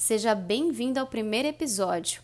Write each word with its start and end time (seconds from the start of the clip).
Seja 0.00 0.34
bem-vindo 0.34 0.98
ao 0.98 1.06
primeiro 1.06 1.46
episódio 1.46 2.22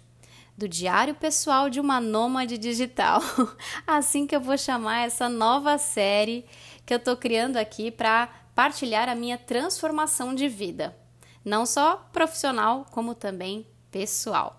do 0.56 0.66
Diário 0.66 1.14
Pessoal 1.14 1.68
de 1.68 1.78
uma 1.78 2.00
Nômade 2.00 2.56
Digital. 2.56 3.20
assim 3.86 4.26
que 4.26 4.34
eu 4.34 4.40
vou 4.40 4.56
chamar 4.56 5.04
essa 5.04 5.28
nova 5.28 5.76
série 5.76 6.46
que 6.86 6.94
eu 6.94 6.96
estou 6.96 7.18
criando 7.18 7.58
aqui 7.58 7.90
para 7.90 8.28
partilhar 8.54 9.10
a 9.10 9.14
minha 9.14 9.36
transformação 9.36 10.34
de 10.34 10.48
vida, 10.48 10.96
não 11.44 11.66
só 11.66 11.96
profissional, 12.14 12.86
como 12.90 13.14
também 13.14 13.66
pessoal. 13.90 14.58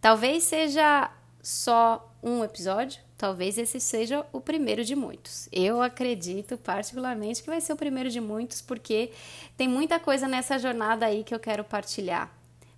Talvez 0.00 0.42
seja 0.42 1.12
só 1.40 2.12
um 2.20 2.42
episódio, 2.42 3.00
talvez 3.16 3.58
esse 3.58 3.80
seja 3.80 4.26
o 4.32 4.40
primeiro 4.40 4.84
de 4.84 4.94
muitos. 4.94 5.48
Eu 5.52 5.80
acredito 5.80 6.56
particularmente 6.58 7.42
que 7.42 7.48
vai 7.48 7.60
ser 7.60 7.72
o 7.72 7.76
primeiro 7.76 8.10
de 8.10 8.20
muitos, 8.20 8.60
porque 8.60 9.12
tem 9.56 9.68
muita 9.68 10.00
coisa 10.00 10.26
nessa 10.26 10.58
jornada 10.58 11.06
aí 11.06 11.24
que 11.24 11.34
eu 11.34 11.40
quero 11.40 11.64
partilhar. 11.64 12.32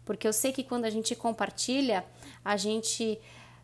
Porque 0.04 0.27
eu 0.27 0.32
sei 0.32 0.53
que 0.53 0.62
quando 0.62 0.85
a 0.85 0.91
gente 0.91 1.14
compartilha, 1.17 2.04
a 2.44 2.57
gente 2.57 3.18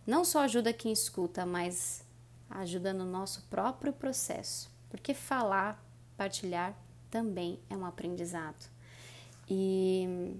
não 0.07 0.25
só 0.25 0.41
ajuda 0.41 0.73
quem 0.73 0.93
escuta, 0.93 1.47
mas 1.47 2.05
ajuda 2.51 2.93
no 2.93 3.05
nosso 3.05 3.43
próprio 3.49 3.93
processo. 3.93 4.71
Porque 4.91 5.15
falar, 5.15 5.83
partilhar 6.16 6.75
também 7.11 7.59
é 7.71 7.77
um 7.77 7.87
aprendizado. 7.87 8.71
E 9.49 10.35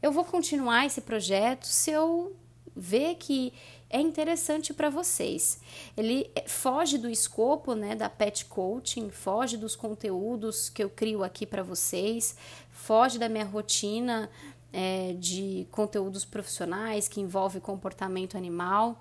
eu 0.00 0.12
vou 0.12 0.24
continuar 0.24 0.86
esse 0.86 1.00
projeto 1.00 1.66
se 1.66 1.90
eu 1.90 2.34
ver 2.74 3.16
que 3.16 3.52
é 3.94 4.00
interessante 4.00 4.74
para 4.74 4.90
vocês. 4.90 5.60
Ele 5.96 6.28
é, 6.34 6.48
foge 6.48 6.98
do 6.98 7.08
escopo, 7.08 7.76
né, 7.76 7.94
da 7.94 8.10
pet 8.10 8.44
coaching, 8.46 9.08
foge 9.08 9.56
dos 9.56 9.76
conteúdos 9.76 10.68
que 10.68 10.82
eu 10.82 10.90
crio 10.90 11.22
aqui 11.22 11.46
para 11.46 11.62
vocês, 11.62 12.36
foge 12.72 13.20
da 13.20 13.28
minha 13.28 13.44
rotina 13.44 14.28
é, 14.72 15.14
de 15.16 15.68
conteúdos 15.70 16.24
profissionais 16.24 17.06
que 17.06 17.20
envolve 17.20 17.60
comportamento 17.60 18.36
animal. 18.36 19.00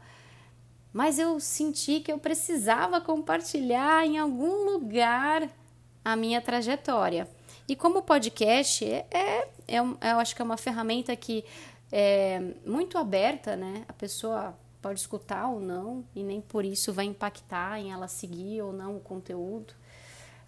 Mas 0.94 1.18
eu 1.18 1.40
senti 1.40 2.00
que 2.00 2.12
eu 2.12 2.20
precisava 2.20 3.02
compartilhar 3.02 4.06
em 4.06 4.20
algum 4.20 4.74
lugar 4.74 5.50
a 6.06 6.16
minha 6.16 6.40
trajetória. 6.40 7.28
E 7.68 7.76
como 7.76 8.04
podcast 8.04 8.86
é, 8.86 9.08
é, 9.10 9.48
é 9.68 9.80
eu 9.80 10.20
acho 10.20 10.36
que 10.36 10.42
é 10.44 10.46
uma 10.46 10.58
ferramenta 10.58 11.16
que 11.16 11.44
é 11.92 12.40
muito 12.64 13.00
aberta, 13.00 13.56
né? 13.56 13.86
A 13.88 13.94
pessoa 13.94 14.56
pode 14.84 15.00
escutar 15.00 15.48
ou 15.48 15.62
não, 15.62 16.04
e 16.14 16.22
nem 16.22 16.42
por 16.42 16.66
isso 16.66 16.92
vai 16.92 17.06
impactar 17.06 17.80
em 17.80 17.94
ela 17.94 18.10
seguir 18.10 18.62
ou 18.62 18.74
não 18.74 18.98
o 18.98 19.00
conteúdo. 19.00 19.74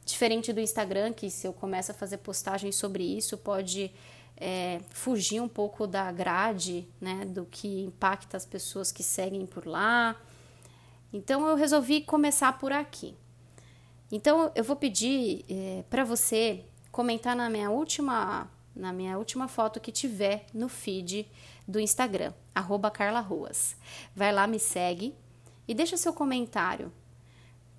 Diferente 0.06 0.52
do 0.52 0.60
Instagram, 0.60 1.14
que 1.14 1.32
se 1.32 1.48
eu 1.48 1.54
começo 1.54 1.92
a 1.92 1.96
fazer 1.96 2.18
postagens 2.18 2.76
sobre 2.76 3.02
isso, 3.02 3.38
pode 3.38 3.92
é, 4.36 4.82
fugir 4.90 5.42
um 5.42 5.48
pouco 5.48 5.88
da 5.88 6.12
grade, 6.12 6.86
né, 7.00 7.24
do 7.26 7.46
que 7.46 7.84
impacta 7.84 8.36
as 8.36 8.46
pessoas 8.46 8.92
que 8.92 9.02
seguem 9.02 9.46
por 9.46 9.66
lá. 9.66 10.20
Então 11.14 11.48
eu 11.48 11.56
resolvi 11.56 12.02
começar 12.02 12.60
por 12.60 12.74
aqui. 12.74 13.16
Então 14.12 14.52
eu 14.54 14.66
vou 14.66 14.76
pedir 14.76 15.46
é, 15.50 15.84
para 15.90 16.04
você 16.04 16.66
comentar 16.92 17.36
na 17.36 17.50
minha 17.50 17.72
última 17.72 18.52
na 18.76 18.92
minha 18.92 19.18
última 19.18 19.48
foto 19.48 19.80
que 19.80 19.90
tiver 19.90 20.46
no 20.54 20.68
feed 20.68 21.26
do 21.68 21.80
Instagram, 21.80 22.34
arroba 22.54 22.92
Carla 22.92 23.20
Ruas. 23.20 23.76
Vai 24.16 24.32
lá, 24.32 24.46
me 24.48 24.60
segue 24.60 25.16
e 25.68 25.74
deixa 25.74 25.98
seu 25.98 26.14
comentário. 26.14 26.92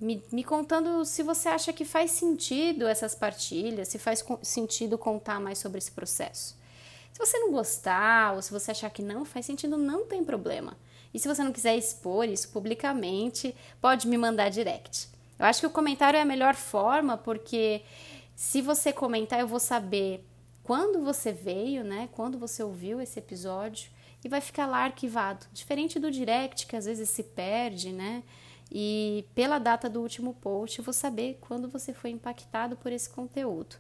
Me, 0.00 0.22
me, 0.30 0.44
contando 0.44 1.04
se 1.04 1.22
você 1.22 1.48
acha 1.48 1.72
que 1.72 1.84
faz 1.84 2.10
sentido 2.10 2.86
essas 2.86 3.14
partilhas, 3.14 3.88
se 3.88 3.98
faz 3.98 4.24
sentido 4.42 4.98
contar 4.98 5.40
mais 5.40 5.58
sobre 5.58 5.78
esse 5.78 5.90
processo. 5.90 6.54
Se 7.12 7.18
você 7.18 7.38
não 7.38 7.50
gostar 7.50 8.34
ou 8.34 8.42
se 8.42 8.52
você 8.52 8.72
achar 8.72 8.90
que 8.90 9.00
não 9.00 9.24
faz 9.24 9.46
sentido, 9.46 9.78
não 9.78 10.04
tem 10.04 10.22
problema. 10.22 10.76
E 11.14 11.18
se 11.18 11.26
você 11.26 11.42
não 11.42 11.52
quiser 11.52 11.74
expor 11.74 12.28
isso 12.28 12.50
publicamente, 12.50 13.56
pode 13.80 14.06
me 14.06 14.18
mandar 14.18 14.50
direct. 14.50 15.08
Eu 15.38 15.46
acho 15.46 15.60
que 15.60 15.66
o 15.66 15.70
comentário 15.70 16.18
é 16.18 16.20
a 16.20 16.26
melhor 16.26 16.54
forma, 16.54 17.16
porque 17.16 17.82
se 18.34 18.60
você 18.60 18.92
comentar, 18.92 19.40
eu 19.40 19.48
vou 19.48 19.58
saber 19.58 20.22
quando 20.66 21.00
você 21.00 21.32
veio, 21.32 21.84
né? 21.84 22.08
Quando 22.10 22.40
você 22.40 22.60
ouviu 22.60 23.00
esse 23.00 23.20
episódio 23.20 23.88
e 24.24 24.28
vai 24.28 24.40
ficar 24.40 24.66
lá 24.66 24.78
arquivado. 24.78 25.46
Diferente 25.52 25.96
do 26.00 26.10
direct, 26.10 26.66
que 26.66 26.74
às 26.74 26.86
vezes 26.86 27.08
se 27.08 27.22
perde, 27.22 27.92
né? 27.92 28.24
E 28.68 29.24
pela 29.32 29.60
data 29.60 29.88
do 29.88 30.00
último 30.00 30.34
post, 30.34 30.80
eu 30.80 30.84
vou 30.84 30.92
saber 30.92 31.38
quando 31.40 31.68
você 31.68 31.94
foi 31.94 32.10
impactado 32.10 32.76
por 32.76 32.90
esse 32.90 33.08
conteúdo. 33.08 33.76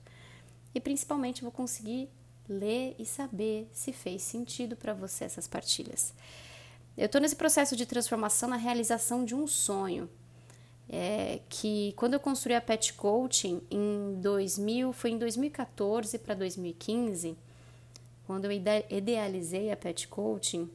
E 0.72 0.78
principalmente 0.78 1.42
vou 1.42 1.50
conseguir 1.50 2.08
ler 2.48 2.94
e 3.00 3.04
saber 3.04 3.68
se 3.72 3.92
fez 3.92 4.22
sentido 4.22 4.76
para 4.76 4.94
você 4.94 5.24
essas 5.24 5.48
partilhas. 5.48 6.14
Eu 6.96 7.06
estou 7.06 7.20
nesse 7.20 7.34
processo 7.34 7.74
de 7.74 7.84
transformação 7.84 8.48
na 8.48 8.56
realização 8.56 9.24
de 9.24 9.34
um 9.34 9.48
sonho 9.48 10.08
é, 10.88 11.40
que 11.48 11.92
quando 11.96 12.14
eu 12.14 12.20
construí 12.20 12.54
a 12.54 12.60
Pet 12.60 12.92
Coaching 12.94 13.60
em 13.70 14.20
2000, 14.20 14.92
foi 14.92 15.10
em 15.10 15.18
2014 15.18 16.18
para 16.18 16.34
2015, 16.34 17.36
quando 18.26 18.44
eu 18.44 18.52
idealizei 18.52 19.70
a 19.70 19.76
Pet 19.76 20.06
Coaching, 20.08 20.70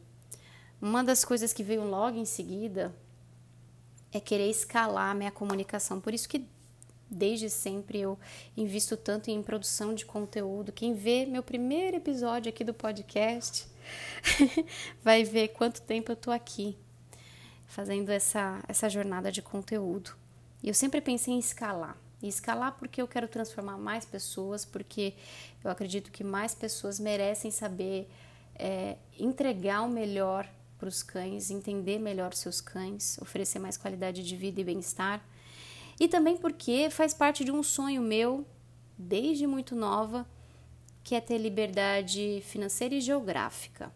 uma 0.82 1.04
das 1.04 1.24
coisas 1.24 1.54
que 1.54 1.64
veio 1.64 1.84
logo 1.84 2.18
em 2.18 2.26
seguida 2.26 2.94
é 4.12 4.20
querer 4.20 4.50
escalar 4.50 5.12
a 5.12 5.14
minha 5.14 5.32
comunicação. 5.32 6.02
Por 6.02 6.14
isso 6.14 6.28
que 6.28 6.46
desde 7.10 7.50
sempre 7.50 8.00
eu 8.00 8.18
invisto 8.56 8.98
tanto 8.98 9.30
em 9.30 9.44
produção 9.44 9.94
de 9.94 10.06
conteúdo. 10.06 10.72
Quem 10.72 10.94
vê 10.94 11.26
meu 11.26 11.44
primeiro 11.44 11.98
episódio 11.98 12.50
aqui 12.50 12.64
do 12.64 12.74
podcast 12.74 13.68
vai 15.04 15.24
ver 15.24 15.50
quanto 15.50 15.82
tempo 15.82 16.12
eu 16.12 16.16
tô 16.16 16.32
aqui 16.32 16.78
fazendo 17.72 18.10
essa, 18.10 18.62
essa 18.68 18.90
jornada 18.90 19.32
de 19.32 19.42
conteúdo. 19.42 20.12
E 20.62 20.68
eu 20.68 20.74
sempre 20.74 21.00
pensei 21.00 21.34
em 21.34 21.40
escalar. 21.40 21.96
E 22.22 22.28
escalar 22.28 22.74
porque 22.78 23.02
eu 23.02 23.08
quero 23.08 23.28
transformar 23.28 23.78
mais 23.78 24.06
pessoas, 24.06 24.66
porque 24.66 25.14
eu 25.64 25.72
acredito 25.72 26.12
que 26.12 26.24
mais 26.24 26.54
pessoas 26.54 27.00
merecem 27.00 27.50
saber 27.50 28.10
é, 28.56 28.98
entregar 29.18 29.82
o 29.84 29.90
melhor 29.90 30.48
para 30.78 30.90
os 30.90 31.02
cães, 31.02 31.50
entender 31.50 31.98
melhor 31.98 32.34
seus 32.34 32.60
cães, 32.60 33.18
oferecer 33.22 33.58
mais 33.58 33.78
qualidade 33.78 34.22
de 34.22 34.36
vida 34.36 34.60
e 34.60 34.64
bem-estar. 34.64 35.24
E 36.00 36.08
também 36.08 36.36
porque 36.36 36.90
faz 36.90 37.14
parte 37.14 37.46
de 37.46 37.52
um 37.52 37.64
sonho 37.64 38.02
meu, 38.02 38.46
desde 38.98 39.48
muito 39.48 39.76
nova, 39.76 40.28
que 41.04 41.16
é 41.16 41.22
ter 41.22 41.38
liberdade 41.38 42.44
financeira 42.46 42.96
e 42.96 43.02
geográfica. 43.02 43.92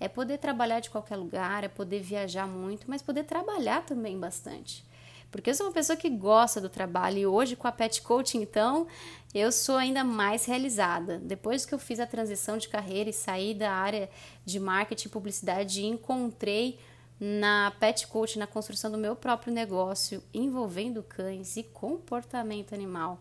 É 0.00 0.08
poder 0.08 0.38
trabalhar 0.38 0.80
de 0.80 0.90
qualquer 0.90 1.16
lugar, 1.16 1.64
é 1.64 1.68
poder 1.68 2.00
viajar 2.00 2.46
muito, 2.46 2.88
mas 2.88 3.02
poder 3.02 3.24
trabalhar 3.24 3.84
também 3.84 4.18
bastante. 4.18 4.86
Porque 5.30 5.50
eu 5.50 5.54
sou 5.54 5.66
uma 5.66 5.72
pessoa 5.72 5.96
que 5.96 6.08
gosta 6.08 6.60
do 6.60 6.68
trabalho 6.68 7.18
e 7.18 7.26
hoje 7.26 7.54
com 7.54 7.68
a 7.68 7.72
Pet 7.72 8.00
Coaching, 8.00 8.40
então, 8.40 8.86
eu 9.34 9.52
sou 9.52 9.76
ainda 9.76 10.02
mais 10.02 10.46
realizada. 10.46 11.18
Depois 11.18 11.66
que 11.66 11.74
eu 11.74 11.78
fiz 11.78 12.00
a 12.00 12.06
transição 12.06 12.56
de 12.56 12.68
carreira 12.68 13.10
e 13.10 13.12
saí 13.12 13.52
da 13.52 13.70
área 13.70 14.08
de 14.44 14.58
marketing 14.58 15.08
e 15.08 15.10
publicidade 15.10 15.82
e 15.82 15.86
encontrei 15.86 16.78
na 17.20 17.72
Pet 17.78 18.06
Coaching, 18.06 18.38
na 18.38 18.46
construção 18.46 18.90
do 18.90 18.96
meu 18.96 19.14
próprio 19.14 19.52
negócio 19.52 20.22
envolvendo 20.32 21.02
cães 21.02 21.56
e 21.56 21.62
comportamento 21.62 22.74
animal, 22.74 23.20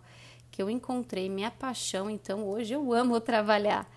que 0.52 0.62
eu 0.62 0.70
encontrei 0.70 1.28
minha 1.28 1.52
paixão, 1.52 2.10
então 2.10 2.48
hoje 2.48 2.74
eu 2.74 2.94
amo 2.94 3.20
trabalhar. 3.20 3.90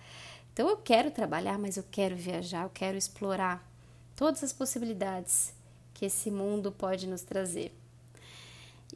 Então 0.53 0.69
eu 0.69 0.77
quero 0.77 1.11
trabalhar, 1.11 1.57
mas 1.57 1.77
eu 1.77 1.83
quero 1.89 2.15
viajar, 2.15 2.63
eu 2.63 2.69
quero 2.69 2.97
explorar 2.97 3.65
todas 4.15 4.43
as 4.43 4.51
possibilidades 4.51 5.53
que 5.93 6.05
esse 6.05 6.29
mundo 6.29 6.71
pode 6.71 7.07
nos 7.07 7.21
trazer. 7.21 7.73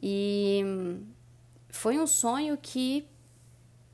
E 0.02 0.62
foi 1.68 1.98
um 1.98 2.06
sonho 2.06 2.56
que 2.56 3.06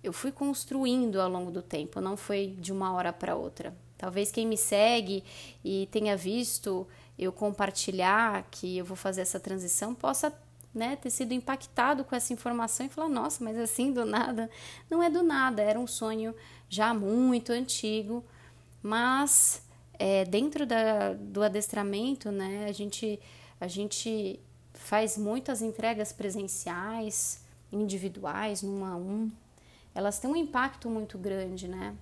eu 0.02 0.12
fui 0.12 0.32
construindo 0.32 1.20
ao 1.20 1.30
longo 1.30 1.50
do 1.50 1.62
tempo, 1.62 2.00
não 2.00 2.16
foi 2.16 2.56
de 2.58 2.72
uma 2.72 2.92
hora 2.92 3.12
para 3.12 3.36
outra. 3.36 3.74
Talvez 3.96 4.32
quem 4.32 4.46
me 4.46 4.56
segue 4.56 5.22
e 5.64 5.88
tenha 5.92 6.16
visto 6.16 6.88
eu 7.16 7.30
compartilhar 7.32 8.48
que 8.50 8.76
eu 8.76 8.84
vou 8.84 8.96
fazer 8.96 9.20
essa 9.20 9.38
transição 9.38 9.94
possa 9.94 10.32
né, 10.74 10.96
ter 10.96 11.10
sido 11.10 11.32
impactado 11.34 12.04
com 12.04 12.14
essa 12.14 12.32
informação 12.32 12.86
e 12.86 12.88
falar: 12.88 13.08
nossa, 13.08 13.44
mas 13.44 13.58
assim 13.58 13.92
do 13.92 14.04
nada. 14.04 14.50
Não 14.90 15.02
é 15.02 15.10
do 15.10 15.22
nada, 15.22 15.62
era 15.62 15.78
um 15.78 15.86
sonho 15.86 16.34
já 16.68 16.94
muito 16.94 17.52
antigo, 17.52 18.24
mas 18.82 19.62
é, 19.98 20.24
dentro 20.24 20.66
da, 20.66 21.12
do 21.12 21.42
adestramento, 21.42 22.30
né, 22.30 22.66
a 22.68 22.72
gente, 22.72 23.20
a 23.60 23.68
gente 23.68 24.40
faz 24.72 25.16
muitas 25.16 25.62
entregas 25.62 26.12
presenciais, 26.12 27.44
individuais, 27.70 28.62
num 28.62 28.84
a 28.84 28.96
um. 28.96 29.30
Elas 29.94 30.18
têm 30.18 30.30
um 30.30 30.36
impacto 30.36 30.88
muito 30.88 31.18
grande, 31.18 31.68
né? 31.68 31.94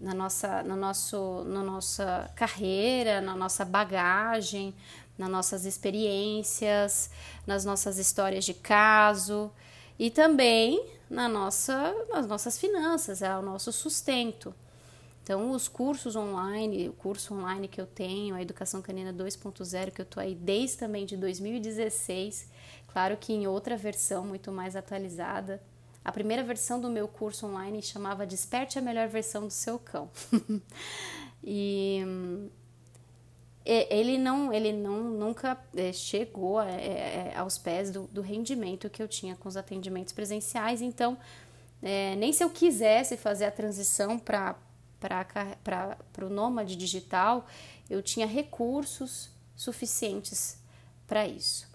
Na 0.00 0.14
nossa, 0.14 0.62
no 0.62 0.76
nosso, 0.76 1.44
na 1.44 1.62
nossa 1.62 2.30
carreira, 2.34 3.20
na 3.20 3.36
nossa 3.36 3.66
bagagem, 3.66 4.74
nas 5.20 5.28
nossas 5.28 5.66
experiências, 5.66 7.10
nas 7.46 7.62
nossas 7.62 7.98
histórias 7.98 8.42
de 8.42 8.54
caso 8.54 9.52
e 9.98 10.10
também 10.10 10.82
na 11.10 11.28
nossa, 11.28 11.94
nas 12.08 12.26
nossas 12.26 12.58
finanças, 12.58 13.20
é 13.20 13.36
o 13.36 13.42
nosso 13.42 13.70
sustento. 13.70 14.54
Então, 15.22 15.50
os 15.50 15.68
cursos 15.68 16.16
online, 16.16 16.88
o 16.88 16.94
curso 16.94 17.34
online 17.34 17.68
que 17.68 17.78
eu 17.78 17.86
tenho, 17.86 18.34
a 18.34 18.40
Educação 18.40 18.80
Canina 18.80 19.12
2.0, 19.12 19.90
que 19.90 20.00
eu 20.00 20.06
tô 20.06 20.18
aí 20.18 20.34
desde 20.34 20.78
também 20.78 21.04
de 21.04 21.18
2016, 21.18 22.48
claro 22.88 23.16
que 23.18 23.34
em 23.34 23.46
outra 23.46 23.76
versão 23.76 24.24
muito 24.24 24.50
mais 24.50 24.74
atualizada. 24.74 25.62
A 26.02 26.10
primeira 26.10 26.42
versão 26.42 26.80
do 26.80 26.88
meu 26.88 27.06
curso 27.06 27.46
online 27.46 27.82
chamava 27.82 28.26
Desperte 28.26 28.78
a 28.78 28.82
melhor 28.82 29.06
versão 29.06 29.42
do 29.42 29.52
seu 29.52 29.78
cão. 29.78 30.08
e 31.44 32.50
ele 33.64 34.16
não, 34.16 34.52
ele 34.52 34.72
não 34.72 35.02
nunca 35.02 35.58
é, 35.76 35.92
chegou 35.92 36.60
é, 36.60 37.32
é, 37.32 37.32
aos 37.36 37.58
pés 37.58 37.90
do, 37.90 38.04
do, 38.04 38.20
rendimento 38.20 38.88
que 38.88 39.02
eu 39.02 39.08
tinha 39.08 39.36
com 39.36 39.48
os 39.48 39.56
atendimentos 39.56 40.12
presenciais. 40.12 40.80
Então, 40.80 41.18
é, 41.82 42.16
nem 42.16 42.32
se 42.32 42.42
eu 42.42 42.50
quisesse 42.50 43.16
fazer 43.16 43.44
a 43.44 43.50
transição 43.50 44.18
para 44.18 44.56
o 46.22 46.28
nômade 46.28 46.74
digital, 46.74 47.46
eu 47.88 48.02
tinha 48.02 48.26
recursos 48.26 49.30
suficientes 49.54 50.58
para 51.06 51.26
isso. 51.26 51.68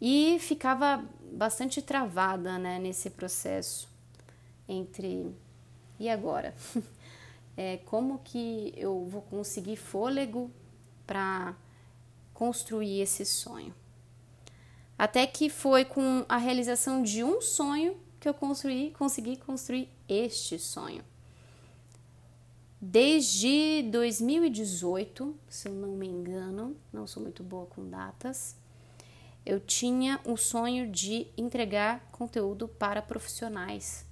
E 0.00 0.38
ficava 0.40 1.04
bastante 1.32 1.82
travada 1.82 2.58
né, 2.58 2.78
nesse 2.78 3.10
processo 3.10 3.88
entre 4.68 5.34
e 5.98 6.08
agora? 6.08 6.54
é, 7.56 7.78
como 7.78 8.18
que 8.18 8.72
eu 8.76 9.06
vou 9.06 9.22
conseguir 9.22 9.76
fôlego 9.76 10.50
para 11.06 11.56
construir 12.34 13.00
esse 13.00 13.24
sonho. 13.24 13.74
Até 14.98 15.26
que 15.26 15.48
foi 15.48 15.84
com 15.84 16.24
a 16.28 16.36
realização 16.36 17.02
de 17.02 17.24
um 17.24 17.40
sonho 17.40 17.96
que 18.20 18.28
eu 18.28 18.34
construí, 18.34 18.90
consegui 18.92 19.36
construir 19.36 19.88
este 20.08 20.58
sonho. 20.58 21.02
Desde 22.80 23.82
2018, 23.90 25.34
se 25.48 25.68
eu 25.68 25.72
não 25.72 25.88
me 25.88 26.06
engano, 26.06 26.76
não 26.92 27.06
sou 27.06 27.22
muito 27.22 27.42
boa 27.42 27.66
com 27.66 27.88
datas, 27.88 28.56
eu 29.44 29.60
tinha 29.60 30.20
o 30.24 30.36
sonho 30.36 30.90
de 30.90 31.26
entregar 31.36 32.08
conteúdo 32.12 32.68
para 32.68 33.00
profissionais 33.00 34.05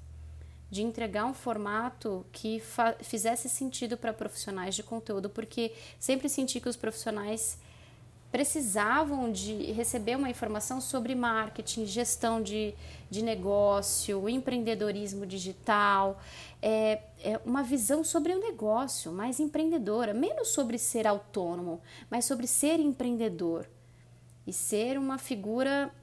de 0.74 0.82
entregar 0.82 1.24
um 1.24 1.32
formato 1.32 2.26
que 2.32 2.60
fizesse 3.00 3.48
sentido 3.48 3.96
para 3.96 4.12
profissionais 4.12 4.74
de 4.74 4.82
conteúdo, 4.82 5.30
porque 5.30 5.72
sempre 6.00 6.28
senti 6.28 6.58
que 6.58 6.68
os 6.68 6.74
profissionais 6.74 7.56
precisavam 8.32 9.30
de 9.30 9.70
receber 9.70 10.16
uma 10.16 10.28
informação 10.28 10.80
sobre 10.80 11.14
marketing, 11.14 11.86
gestão 11.86 12.42
de, 12.42 12.74
de 13.08 13.22
negócio, 13.22 14.28
empreendedorismo 14.28 15.24
digital, 15.24 16.20
é, 16.60 17.02
é 17.22 17.40
uma 17.44 17.62
visão 17.62 18.02
sobre 18.02 18.32
o 18.32 18.40
negócio 18.40 19.12
mais 19.12 19.38
empreendedora, 19.38 20.12
menos 20.12 20.48
sobre 20.48 20.76
ser 20.76 21.06
autônomo, 21.06 21.80
mas 22.10 22.24
sobre 22.24 22.48
ser 22.48 22.80
empreendedor 22.80 23.70
e 24.44 24.52
ser 24.52 24.98
uma 24.98 25.18
figura 25.18 25.94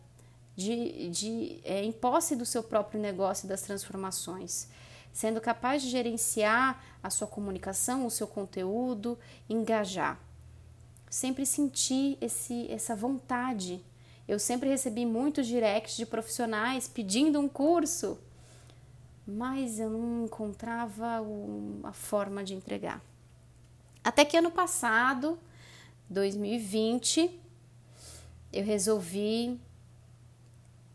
de, 0.61 1.09
de 1.09 1.59
é, 1.63 1.83
em 1.83 1.91
posse 1.91 2.35
do 2.35 2.45
seu 2.45 2.63
próprio 2.63 2.99
negócio 2.99 3.45
e 3.45 3.49
das 3.49 3.61
transformações, 3.61 4.67
sendo 5.11 5.41
capaz 5.41 5.81
de 5.81 5.89
gerenciar 5.89 6.81
a 7.01 7.09
sua 7.09 7.27
comunicação, 7.27 8.05
o 8.05 8.11
seu 8.11 8.27
conteúdo, 8.27 9.17
engajar. 9.49 10.19
Sempre 11.09 11.45
senti 11.45 12.17
esse, 12.21 12.71
essa 12.71 12.95
vontade. 12.95 13.83
Eu 14.27 14.39
sempre 14.39 14.69
recebi 14.69 15.05
muitos 15.05 15.47
directs 15.47 15.97
de 15.97 16.05
profissionais 16.05 16.87
pedindo 16.87 17.39
um 17.39 17.49
curso, 17.49 18.17
mas 19.27 19.79
eu 19.79 19.89
não 19.89 20.25
encontrava 20.25 21.21
a 21.83 21.91
forma 21.91 22.43
de 22.43 22.53
entregar. 22.53 23.01
Até 24.03 24.23
que 24.23 24.37
ano 24.37 24.51
passado, 24.51 25.37
2020, 26.09 27.39
eu 28.51 28.63
resolvi 28.63 29.59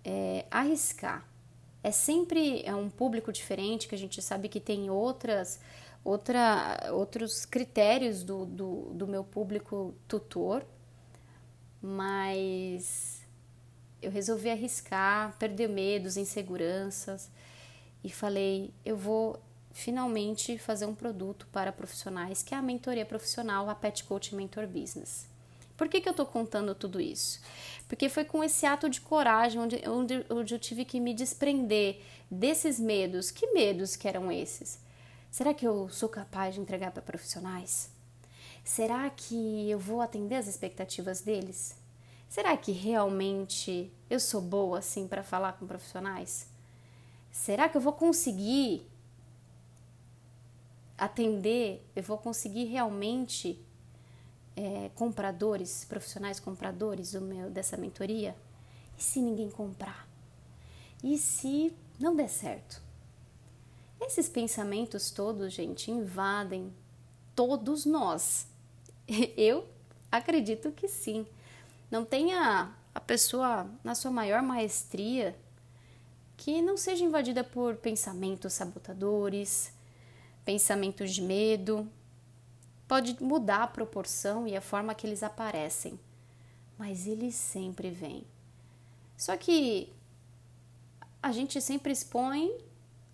é, 0.07 0.47
arriscar. 0.49 1.29
É 1.83 1.91
sempre 1.91 2.63
é 2.65 2.75
um 2.75 2.89
público 2.89 3.33
diferente, 3.33 3.89
que 3.89 3.95
a 3.95 3.99
gente 3.99 4.23
sabe 4.23 4.49
que 4.49 4.61
tem 4.61 4.89
outras, 4.89 5.61
outra, 6.05 6.91
outros 6.93 7.45
critérios 7.45 8.23
do, 8.23 8.47
do, 8.47 8.91
do 8.95 9.07
meu 9.09 9.25
público 9.25 9.95
tutor, 10.07 10.65
mas 11.83 13.21
eu 14.01 14.11
resolvi 14.11 14.49
arriscar, 14.49 15.37
perder 15.39 15.69
medos, 15.69 16.17
inseguranças 16.17 17.29
e 18.03 18.09
falei: 18.09 18.73
eu 18.85 18.97
vou 18.97 19.41
finalmente 19.73 20.57
fazer 20.57 20.87
um 20.87 20.95
produto 20.95 21.49
para 21.53 21.73
profissionais, 21.73 22.43
que 22.43 22.55
é 22.55 22.59
a 22.59 22.63
mentoria 22.63 23.05
profissional, 23.05 23.69
a 23.69 23.75
Pet 23.75 24.05
Coach 24.05 24.35
Mentor 24.35 24.67
Business. 24.67 25.29
Por 25.77 25.89
que, 25.89 26.01
que 26.01 26.09
eu 26.09 26.13
estou 26.13 26.27
contando 26.27 26.75
tudo 26.75 27.01
isso? 27.01 27.41
Porque 27.89 28.09
foi 28.09 28.25
com 28.25 28.43
esse 28.43 28.65
ato 28.65 28.89
de 28.89 29.01
coragem 29.01 29.61
onde, 29.61 29.89
onde, 29.89 30.27
onde 30.31 30.55
eu 30.55 30.59
tive 30.59 30.85
que 30.85 30.99
me 30.99 31.13
desprender 31.13 32.01
desses 32.31 32.81
medos. 32.81 33.31
Que 33.31 33.49
medos 33.53 33.95
que 33.95 34.09
eram 34.09 34.33
esses? 34.33 34.81
Será 35.31 35.53
que 35.53 35.67
eu 35.67 35.89
sou 35.91 36.09
capaz 36.09 36.55
de 36.55 36.61
entregar 36.61 36.91
para 36.91 37.03
profissionais? 37.03 37.91
Será 38.65 39.09
que 39.11 39.71
eu 39.71 39.79
vou 39.79 40.01
atender 40.01 40.37
as 40.37 40.49
expectativas 40.49 41.21
deles? 41.21 41.77
Será 42.29 42.57
que 42.57 42.73
realmente 42.73 43.93
eu 44.11 44.19
sou 44.19 44.41
boa 44.41 44.79
assim 44.79 45.07
para 45.07 45.23
falar 45.23 45.53
com 45.53 45.67
profissionais? 45.67 46.49
Será 47.31 47.69
que 47.69 47.77
eu 47.77 47.81
vou 47.81 47.93
conseguir 47.93 48.87
atender? 50.99 51.87
Eu 51.95 52.03
vou 52.03 52.19
conseguir 52.19 52.65
realmente 52.65 53.65
é, 54.57 54.91
compradores, 54.95 55.85
profissionais 55.85 56.41
compradores 56.41 57.13
do 57.13 57.21
meu, 57.21 57.51
dessa 57.51 57.77
mentoria? 57.77 58.35
E 58.99 59.03
se 59.03 59.21
ninguém 59.21 59.51
comprar? 59.51 60.09
E 61.05 61.19
se 61.19 61.73
não 62.01 62.17
der 62.17 62.29
certo? 62.29 62.83
Esses 64.01 64.29
pensamentos 64.29 65.11
todos, 65.11 65.53
gente, 65.53 65.91
invadem 65.91 66.73
todos 67.35 67.85
nós. 67.85 68.47
Eu 69.37 69.67
acredito 70.11 70.73
que 70.73 70.89
sim. 70.89 71.27
Não 71.91 72.05
tenha 72.05 72.75
a 72.95 73.01
pessoa 73.01 73.71
na 73.85 73.95
sua 73.95 74.11
maior 74.11 74.43
maestria 74.43 75.37
que 76.37 76.61
não 76.61 76.77
seja 76.77 77.05
invadida 77.05 77.43
por 77.43 77.77
pensamentos 77.77 78.53
sabotadores, 78.53 79.73
pensamentos 80.45 81.15
de 81.15 81.23
medo, 81.23 81.89
Pode 82.89 83.23
mudar 83.23 83.63
a 83.63 83.67
proporção 83.67 84.47
e 84.47 84.57
a 84.57 84.61
forma 84.61 84.95
que 84.95 85.07
eles 85.07 85.23
aparecem, 85.23 85.99
mas 86.79 87.07
eles 87.07 87.35
sempre 87.35 87.91
vêm. 87.91 88.25
Só 89.17 89.37
que 89.37 89.93
a 91.23 91.33
gente 91.33 91.61
sempre 91.61 91.93
expõe 91.93 92.57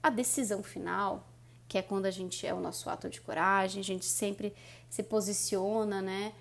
a 0.02 0.10
decisão 0.10 0.62
final, 0.62 1.26
que 1.68 1.78
é 1.78 1.82
quando 1.82 2.06
a 2.06 2.10
gente 2.10 2.46
é 2.46 2.52
o 2.52 2.60
nosso 2.60 2.90
ato 2.90 3.08
de 3.08 3.20
coragem, 3.20 3.80
a 3.80 3.84
gente 3.84 4.04
sempre 4.04 4.54
se 4.90 5.02
posiciona, 5.02 6.02
né, 6.02 6.34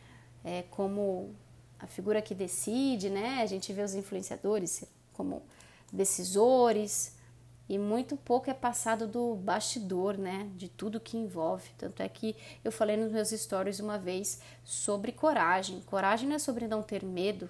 é, 0.44 0.64
como 0.64 1.34
a 1.80 1.88
figura 1.88 2.22
que 2.22 2.36
decide, 2.36 3.10
né? 3.10 3.42
A 3.42 3.46
gente 3.46 3.72
vê 3.74 3.82
os 3.82 3.96
influenciadores 3.96 4.84
como 5.14 5.42
decisores, 5.92 7.16
e 7.72 7.78
muito 7.78 8.18
pouco 8.18 8.50
é 8.50 8.54
passado 8.54 9.08
do 9.08 9.34
bastidor, 9.34 10.18
né, 10.18 10.50
de 10.58 10.68
tudo 10.68 11.00
que 11.00 11.16
envolve. 11.16 11.70
Tanto 11.78 12.04
é 12.04 12.10
que 12.10 12.36
eu 12.66 12.70
falei 12.70 12.98
nos 12.98 13.14
meus 13.14 13.30
stories 13.30 13.80
uma 13.80 13.98
vez 13.98 14.42
sobre 14.62 15.14
coragem. 15.14 15.80
Coragem 15.86 16.28
não 16.28 16.36
é 16.36 16.40
sobre 16.40 16.68
não 16.68 16.84
ter 16.84 17.02
medo, 17.02 17.50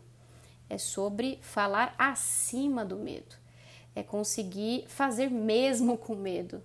é 0.69 0.77
sobre 0.77 1.39
falar 1.41 1.95
acima 1.97 2.85
do 2.85 2.97
medo. 2.97 3.35
É 3.95 4.03
conseguir 4.03 4.85
fazer 4.87 5.31
mesmo 5.31 5.97
com 5.97 6.13
medo. 6.13 6.61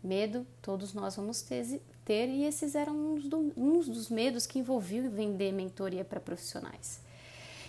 Medo, 0.00 0.46
todos 0.62 0.94
nós 0.94 1.16
vamos 1.16 1.42
ter, 1.42 1.82
ter 2.04 2.28
e 2.28 2.44
esses 2.44 2.76
eram 2.76 2.94
uns, 2.94 3.26
do, 3.26 3.52
uns 3.56 3.88
dos 3.88 4.08
medos 4.08 4.46
que 4.46 4.60
envolviam 4.60 5.10
vender 5.10 5.50
mentoria 5.50 6.04
para 6.04 6.20
profissionais. 6.20 7.00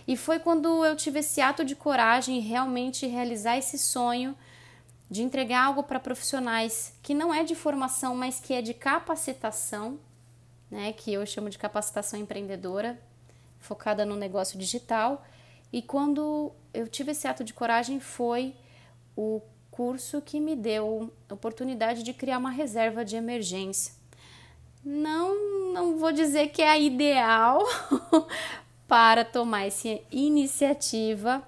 E 0.07 0.15
foi 0.15 0.37
quando 0.37 0.85
eu 0.85 0.95
tive 0.95 1.17
esse 1.17 1.41
ato 1.41 1.65
de 1.65 1.75
coragem 1.75 2.37
e 2.37 2.41
realmente 2.41 3.07
realizar 3.07 3.57
esse 3.57 3.79
sonho 3.79 4.37
de 5.09 5.21
entregar 5.21 5.65
algo 5.65 5.83
para 5.83 5.99
profissionais 5.99 6.93
que 7.01 7.13
não 7.13 7.33
é 7.33 7.43
de 7.43 7.55
formação, 7.55 8.15
mas 8.15 8.39
que 8.39 8.53
é 8.53 8.61
de 8.61 8.73
capacitação, 8.73 9.99
né, 10.69 10.93
que 10.93 11.13
eu 11.13 11.25
chamo 11.25 11.49
de 11.49 11.57
capacitação 11.57 12.19
empreendedora, 12.19 12.99
focada 13.59 14.05
no 14.05 14.15
negócio 14.15 14.57
digital. 14.57 15.23
E 15.71 15.81
quando 15.81 16.51
eu 16.73 16.87
tive 16.87 17.11
esse 17.11 17.27
ato 17.27 17.43
de 17.43 17.53
coragem 17.53 17.99
foi 17.99 18.55
o 19.15 19.41
curso 19.69 20.21
que 20.21 20.39
me 20.39 20.55
deu 20.55 21.11
a 21.29 21.33
oportunidade 21.33 22.01
de 22.01 22.13
criar 22.13 22.37
uma 22.37 22.49
reserva 22.49 23.03
de 23.03 23.15
emergência. 23.15 23.93
Não, 24.83 25.73
não 25.73 25.97
vou 25.97 26.11
dizer 26.11 26.49
que 26.49 26.61
é 26.61 26.69
a 26.69 26.79
ideal 26.79 27.59
para 28.87 29.25
tomar 29.25 29.65
essa 29.65 29.99
iniciativa, 30.11 31.43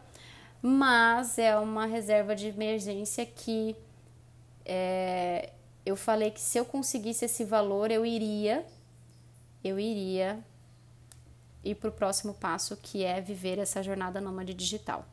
mas 0.62 1.38
é 1.38 1.58
uma 1.58 1.86
reserva 1.86 2.36
de 2.36 2.48
emergência 2.48 3.26
que 3.26 3.76
é, 4.66 5.52
eu 5.86 5.96
falei 5.96 6.32
que 6.32 6.42
se 6.42 6.58
eu 6.58 6.66
conseguisse 6.66 7.26
esse 7.26 7.44
valor, 7.44 7.92
eu 7.92 8.06
iria, 8.06 8.66
eu 9.64 9.80
iria 9.80 10.40
ir 11.64 11.76
para 11.76 11.90
o 11.90 11.94
próximo 11.94 12.34
passo, 12.34 12.76
que 12.78 13.04
é 13.04 13.22
viver 13.22 13.58
essa 13.60 13.82
jornada 13.82 14.20
nômade 14.20 14.54
digital. 14.54 15.06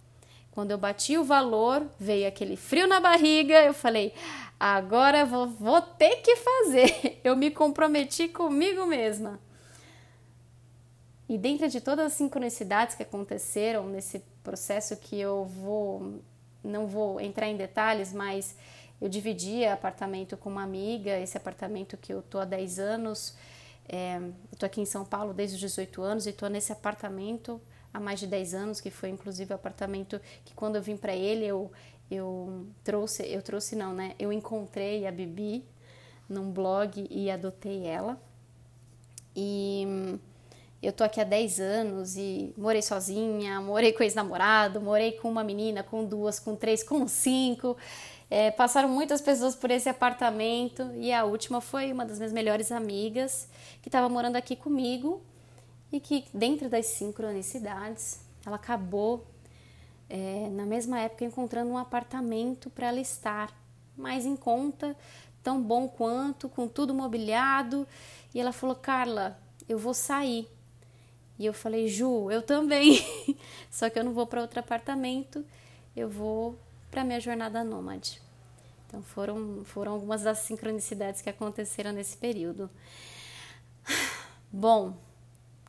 Quando 0.51 0.71
eu 0.71 0.79
bati 0.79 1.19
o 1.19 1.25
valor, 1.25 1.85
veio 1.99 2.29
aquele 2.29 2.57
frio 2.57 2.87
na 2.87 3.01
barriga, 3.01 3.61
eu 3.63 3.75
falei, 3.75 4.15
agora 4.59 5.25
vou, 5.25 5.49
vou 5.49 5.81
ter 5.83 6.17
que 6.23 6.37
fazer. 6.37 7.21
Eu 7.25 7.35
me 7.35 7.51
comprometi 7.51 8.29
comigo 8.29 8.87
mesma. 8.87 9.41
E 11.29 11.37
dentro 11.37 11.69
de 11.69 11.81
todas 11.81 12.07
as 12.07 12.13
sincronicidades 12.13 12.95
que 12.95 13.03
aconteceram 13.03 13.87
nesse 13.89 14.23
processo 14.45 14.97
que 14.97 15.19
eu 15.19 15.45
vou 15.45 16.21
não 16.63 16.87
vou 16.87 17.21
entrar 17.21 17.49
em 17.49 17.57
detalhes, 17.57 18.13
mas 18.13 18.57
eu 19.01 19.09
dividi 19.09 19.67
apartamento 19.67 20.37
com 20.37 20.49
uma 20.49 20.63
amiga, 20.63 21.19
esse 21.19 21.37
apartamento 21.37 21.97
que 21.97 22.13
eu 22.13 22.23
tô 22.23 22.39
há 22.39 22.45
10 22.47 22.79
anos, 22.79 23.37
é, 23.87 24.17
eu 24.17 24.59
tô 24.59 24.65
aqui 24.65 24.81
em 24.81 24.87
São 24.87 25.05
Paulo 25.05 25.35
desde 25.35 25.57
os 25.57 25.61
18 25.61 26.01
anos 26.01 26.27
e 26.27 26.33
tô 26.33 26.47
nesse 26.49 26.73
apartamento 26.73 27.61
há 27.93 28.01
mais 28.01 28.19
de 28.19 28.27
10 28.27 28.55
anos, 28.55 28.81
que 28.81 28.91
foi 28.91 29.11
inclusive 29.11 29.53
o 29.53 29.57
apartamento 29.57 30.19
que 30.45 30.55
quando 30.55 30.77
eu 30.77 30.83
vim 30.83 30.97
para 30.97 31.15
ele 31.15 31.45
eu 31.45 31.71
eu 32.11 32.67
trouxe, 32.83 33.23
eu 33.27 33.43
trouxe 33.43 33.75
não, 33.75 33.95
né? 33.95 34.15
Eu 34.19 34.33
encontrei 34.33 35.07
a 35.07 35.13
Bibi 35.13 35.65
num 36.29 36.51
blog 36.51 37.07
e 37.11 37.31
adotei 37.31 37.87
ela. 37.87 38.21
E 39.35 40.19
eu 40.85 40.93
tô 40.93 41.03
aqui 41.05 41.21
há 41.21 41.25
10 41.25 41.61
anos 41.61 42.17
e 42.17 42.53
morei 42.57 42.83
sozinha, 42.83 43.61
morei 43.61 43.93
com 43.93 44.03
ex-namorado, 44.03 44.81
morei 44.81 45.13
com 45.13 45.31
uma 45.31 45.43
menina, 45.43 45.83
com 45.83 46.05
duas, 46.05 46.39
com 46.39 46.55
três, 46.55 46.83
com 46.83 47.07
cinco. 47.09 47.77
É, 48.31 48.51
passaram 48.51 48.89
muitas 48.89 49.21
pessoas 49.21 49.55
por 49.55 49.71
esse 49.71 49.89
apartamento 49.89 50.91
e 50.97 51.13
a 51.13 51.25
última 51.25 51.61
foi 51.61 51.93
uma 51.93 52.05
das 52.05 52.19
minhas 52.19 52.33
melhores 52.33 52.73
amigas 52.73 53.49
que 53.81 53.89
estava 53.89 54.09
morando 54.09 54.37
aqui 54.37 54.57
comigo 54.57 55.23
e 55.93 56.01
que, 56.01 56.25
dentro 56.35 56.69
das 56.69 56.87
sincronicidades, 56.87 58.21
ela 58.45 58.57
acabou 58.57 59.25
é, 60.09 60.49
na 60.51 60.67
mesma 60.67 61.01
época 61.01 61.25
encontrando 61.25 61.71
um 61.71 61.79
apartamento 61.79 62.69
para 62.71 62.89
ela 62.89 63.01
estar 63.01 63.53
mais 63.97 64.27
em 64.27 64.37
conta, 64.37 64.97
tão 65.43 65.63
bom 65.63 65.89
quanto, 65.89 66.49
com 66.49 66.67
tudo 66.67 66.93
mobiliado. 66.95 67.87
E 68.35 68.41
ela 68.41 68.53
falou: 68.53 68.75
Carla, 68.75 69.39
eu 69.69 69.79
vou 69.79 69.95
sair. 69.95 70.49
E 71.39 71.47
eu 71.47 71.53
falei, 71.53 71.89
Ju, 71.89 72.31
eu 72.31 72.43
também. 72.43 72.99
Só 73.71 73.91
que 73.91 73.99
eu 73.99 74.05
não 74.05 74.13
vou 74.13 74.27
para 74.27 74.41
outro 74.41 74.61
apartamento, 74.61 75.45
eu 75.97 76.09
vou 76.09 76.59
para 76.91 77.05
minha 77.05 77.21
jornada 77.21 77.65
nômade. 77.65 78.21
Então 78.87 79.03
foram, 79.03 79.65
foram 79.65 79.93
algumas 79.93 80.23
das 80.23 80.39
sincronicidades 80.39 81.21
que 81.21 81.29
aconteceram 81.29 81.93
nesse 81.93 82.17
período. 82.17 82.71
Bom, 84.53 84.97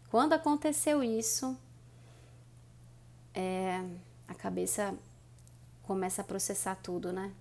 quando 0.10 0.34
aconteceu 0.34 1.04
isso, 1.04 1.58
é, 3.34 3.84
a 4.28 4.36
cabeça 4.36 4.94
começa 5.82 6.22
a 6.22 6.26
processar 6.26 6.76
tudo, 6.76 7.12
né? 7.12 7.32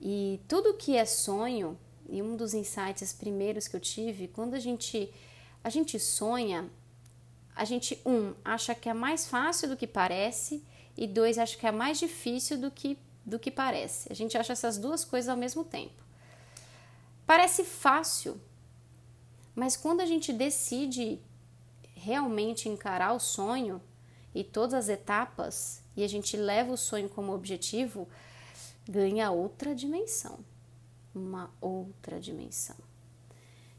E 0.00 0.40
tudo 0.48 0.74
que 0.74 0.96
é 0.96 1.04
sonho, 1.04 1.78
e 2.08 2.20
um 2.20 2.36
dos 2.36 2.54
insights 2.54 3.12
primeiros 3.12 3.68
que 3.68 3.76
eu 3.76 3.80
tive, 3.80 4.26
quando 4.26 4.54
a 4.54 4.58
gente 4.58 5.12
a 5.62 5.70
gente 5.70 5.96
sonha, 6.00 6.68
a 7.54 7.64
gente, 7.64 8.00
um, 8.04 8.34
acha 8.44 8.74
que 8.74 8.88
é 8.88 8.94
mais 8.94 9.26
fácil 9.26 9.68
do 9.68 9.76
que 9.76 9.86
parece, 9.86 10.64
e 10.96 11.06
dois, 11.06 11.38
acha 11.38 11.56
que 11.56 11.66
é 11.66 11.72
mais 11.72 11.98
difícil 11.98 12.58
do 12.58 12.70
que, 12.70 12.98
do 13.24 13.38
que 13.38 13.50
parece. 13.50 14.10
A 14.10 14.14
gente 14.14 14.36
acha 14.36 14.52
essas 14.52 14.78
duas 14.78 15.04
coisas 15.04 15.28
ao 15.28 15.36
mesmo 15.36 15.64
tempo. 15.64 16.02
Parece 17.26 17.64
fácil, 17.64 18.40
mas 19.54 19.76
quando 19.76 20.00
a 20.00 20.06
gente 20.06 20.32
decide 20.32 21.20
realmente 21.94 22.68
encarar 22.68 23.12
o 23.12 23.20
sonho 23.20 23.80
e 24.34 24.42
todas 24.42 24.74
as 24.74 24.88
etapas, 24.88 25.82
e 25.96 26.02
a 26.02 26.08
gente 26.08 26.36
leva 26.36 26.72
o 26.72 26.76
sonho 26.76 27.08
como 27.08 27.32
objetivo, 27.32 28.08
ganha 28.88 29.30
outra 29.30 29.74
dimensão. 29.74 30.38
Uma 31.14 31.50
outra 31.60 32.18
dimensão. 32.18 32.76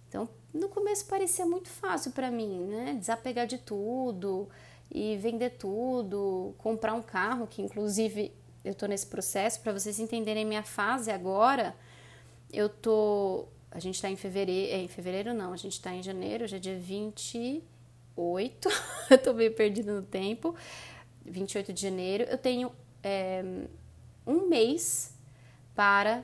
Então, 0.07 0.29
no 0.53 0.69
começo 0.69 1.05
parecia 1.05 1.45
muito 1.45 1.69
fácil 1.69 2.11
para 2.11 2.29
mim, 2.29 2.65
né? 2.67 2.93
Desapegar 2.99 3.47
de 3.47 3.57
tudo 3.57 4.47
e 4.91 5.17
vender 5.17 5.51
tudo, 5.51 6.53
comprar 6.57 6.93
um 6.93 7.01
carro, 7.01 7.47
que 7.47 7.61
inclusive 7.61 8.31
eu 8.63 8.75
tô 8.75 8.85
nesse 8.85 9.07
processo 9.07 9.59
para 9.61 9.73
vocês 9.73 9.99
entenderem 9.99 10.45
minha 10.45 10.63
fase 10.63 11.09
agora. 11.09 11.75
Eu 12.51 12.69
tô, 12.69 13.45
a 13.71 13.79
gente 13.79 13.99
tá 13.99 14.09
em 14.09 14.15
fevereiro, 14.15 14.73
é, 14.73 14.77
em 14.77 14.87
fevereiro 14.87 15.33
não, 15.33 15.51
a 15.51 15.57
gente 15.57 15.81
tá 15.81 15.93
em 15.93 16.03
janeiro, 16.03 16.47
já 16.47 16.57
é 16.57 16.59
dia 16.59 16.77
28. 16.77 18.69
eu 19.09 19.17
tô 19.17 19.33
meio 19.33 19.53
perdida 19.53 19.91
no 19.93 20.03
tempo. 20.03 20.55
28 21.25 21.73
de 21.73 21.81
janeiro, 21.81 22.25
eu 22.25 22.37
tenho 22.37 22.71
é, 23.01 23.43
um 24.27 24.47
mês 24.47 25.17
para 25.73 26.23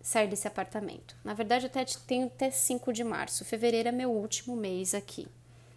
sair 0.00 0.28
desse 0.28 0.46
apartamento. 0.46 1.16
Na 1.24 1.34
verdade, 1.34 1.66
eu 1.66 1.70
até 1.70 1.84
tenho 2.06 2.26
até 2.26 2.50
5 2.50 2.92
de 2.92 3.04
março. 3.04 3.44
Fevereiro 3.44 3.88
é 3.88 3.92
meu 3.92 4.10
último 4.10 4.56
mês 4.56 4.94
aqui. 4.94 5.28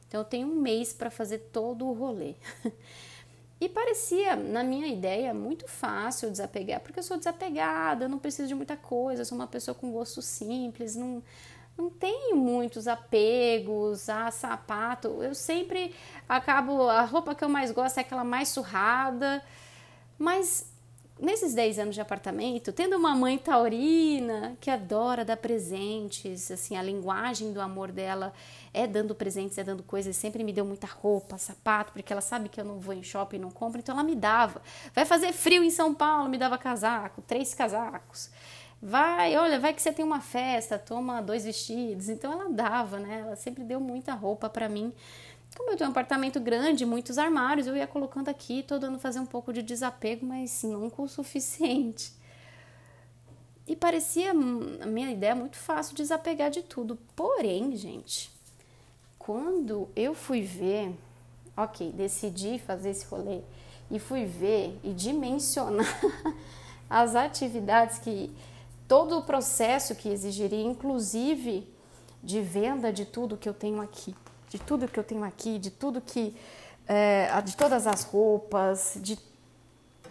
Então 0.08 0.22
eu 0.22 0.26
tenho 0.26 0.48
um 0.48 0.56
mês 0.56 0.94
para 0.94 1.10
fazer 1.10 1.40
todo 1.52 1.88
o 1.88 1.94
rolê. 1.94 2.36
e 3.60 3.70
parecia, 3.70 4.36
na 4.36 4.64
minha 4.64 4.88
ideia, 4.88 5.34
muito 5.34 5.68
fácil 5.68 6.30
desapegar, 6.30 6.82
porque 6.82 7.00
eu 7.00 7.04
sou 7.04 7.18
desapegada, 7.18 8.06
eu 8.06 8.10
não 8.10 8.20
preciso 8.20 8.48
de 8.48 8.56
muita 8.56 8.76
coisa, 8.76 9.24
sou 9.24 9.38
uma 9.38 9.48
pessoa 9.48 9.74
com 9.74 9.92
gosto 9.92 10.22
simples, 10.22 10.96
não, 10.96 11.24
não 11.78 11.90
tenho 11.90 12.36
muitos 12.36 12.88
apegos 12.88 14.10
a 14.10 14.30
sapato. 14.32 15.24
Eu 15.24 15.34
sempre 15.34 15.96
acabo. 16.28 16.90
A 16.90 17.04
roupa 17.04 17.34
que 17.34 17.44
eu 17.44 17.50
mais 17.50 17.72
gosto 17.72 17.98
é 17.98 18.02
aquela 18.02 18.24
mais 18.24 18.50
surrada, 18.50 19.42
mas 20.18 20.71
nesses 21.22 21.54
10 21.54 21.78
anos 21.78 21.96
de 21.96 22.02
apartamento, 22.02 22.74
tendo 22.74 22.98
uma 22.98 23.14
mãe 23.14 23.38
taurina 23.38 24.58
que 24.60 24.72
adora 24.72 25.24
dar 25.24 25.38
presentes, 25.38 26.50
assim, 26.50 26.76
a 26.76 26.82
linguagem 26.82 27.54
do 27.54 27.62
amor 27.62 27.92
dela 27.92 28.34
é 28.74 28.88
dando 28.88 29.14
presentes, 29.14 29.58
é 29.60 29.64
dando 29.64 29.84
coisas, 29.84 30.16
sempre 30.16 30.44
me 30.44 30.52
deu 30.52 30.66
muita 30.66 30.88
roupa, 30.88 31.38
sapato, 31.38 31.94
porque 31.94 32.12
ela 32.12 32.22
sabe 32.22 32.50
que 32.50 32.60
eu 32.60 32.66
não 32.66 32.80
vou 32.80 32.96
em 32.96 33.04
shopping, 33.04 33.38
não 33.38 33.52
compro, 33.52 33.80
então 33.80 33.94
ela 33.94 34.04
me 34.04 34.16
dava. 34.16 34.64
Vai 34.96 35.06
fazer 35.06 35.32
frio 35.32 35.64
em 35.64 35.70
São 35.70 35.94
Paulo, 35.94 36.28
me 36.28 36.40
dava 36.40 36.58
casaco, 36.58 37.22
três 37.22 37.54
casacos. 37.54 38.32
Vai, 38.82 39.38
olha, 39.38 39.60
vai 39.60 39.76
que 39.76 39.82
você 39.82 39.94
tem 39.94 40.04
uma 40.04 40.22
festa, 40.22 40.80
toma 40.80 41.22
dois 41.22 41.46
vestidos. 41.46 42.10
Então 42.10 42.34
ela 42.34 42.50
dava, 42.50 42.98
né? 42.98 43.20
Ela 43.20 43.36
sempre 43.36 43.64
deu 43.64 43.80
muita 43.80 44.16
roupa 44.16 44.50
para 44.50 44.68
mim. 44.68 44.92
Como 45.56 45.72
eu 45.72 45.78
tenho 45.78 45.90
um 45.90 45.92
apartamento 45.92 46.40
grande, 46.40 46.86
muitos 46.86 47.18
armários, 47.18 47.68
eu 47.68 47.76
ia 47.76 47.86
colocando 47.86 48.30
aqui, 48.30 48.64
tô 48.64 48.80
dando 48.80 48.98
fazer 48.98 49.20
um 49.20 49.26
pouco 49.26 49.52
de 49.52 49.62
desapego, 49.62 50.26
mas 50.26 50.64
nunca 50.64 51.02
o 51.02 51.08
suficiente. 51.08 52.14
E 53.68 53.76
parecia 53.76 54.32
a 54.32 54.34
minha 54.34 55.12
ideia 55.12 55.36
muito 55.36 55.58
fácil 55.58 55.96
desapegar 55.96 56.50
de 56.50 56.62
tudo. 56.62 56.98
Porém, 57.16 57.76
gente, 57.76 58.32
quando 59.20 59.90
eu 59.96 60.16
fui 60.16 60.42
ver, 60.42 60.96
ok, 61.56 61.92
decidi 61.92 62.58
fazer 62.58 62.92
esse 62.92 63.06
rolê 63.06 63.42
e 63.90 64.00
fui 64.00 64.26
ver 64.26 64.80
e 64.84 64.94
dimensionar 64.94 66.00
as 66.90 67.16
atividades 67.16 68.00
que 68.00 68.32
todo 68.88 69.18
o 69.18 69.24
processo 69.24 69.96
que 69.96 70.10
exigiria, 70.10 70.64
inclusive 70.64 71.68
de 72.24 72.42
venda 72.42 72.92
de 72.92 73.06
tudo 73.06 73.38
que 73.38 73.48
eu 73.48 73.54
tenho 73.54 73.82
aqui 73.82 74.14
de 74.52 74.60
tudo 74.60 74.86
que 74.86 75.00
eu 75.00 75.04
tenho 75.04 75.24
aqui, 75.24 75.58
de 75.58 75.72
tudo 75.72 76.02
que. 76.02 76.36
É, 76.86 77.42
de 77.42 77.56
todas 77.56 77.88
as 77.88 78.04
roupas, 78.04 78.98
de 78.98 79.18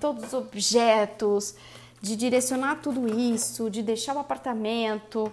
todos 0.01 0.25
os 0.25 0.33
objetos, 0.33 1.55
de 2.01 2.17
direcionar 2.17 2.81
tudo 2.81 3.07
isso, 3.07 3.69
de 3.69 3.83
deixar 3.83 4.17
o 4.17 4.19
apartamento, 4.19 5.31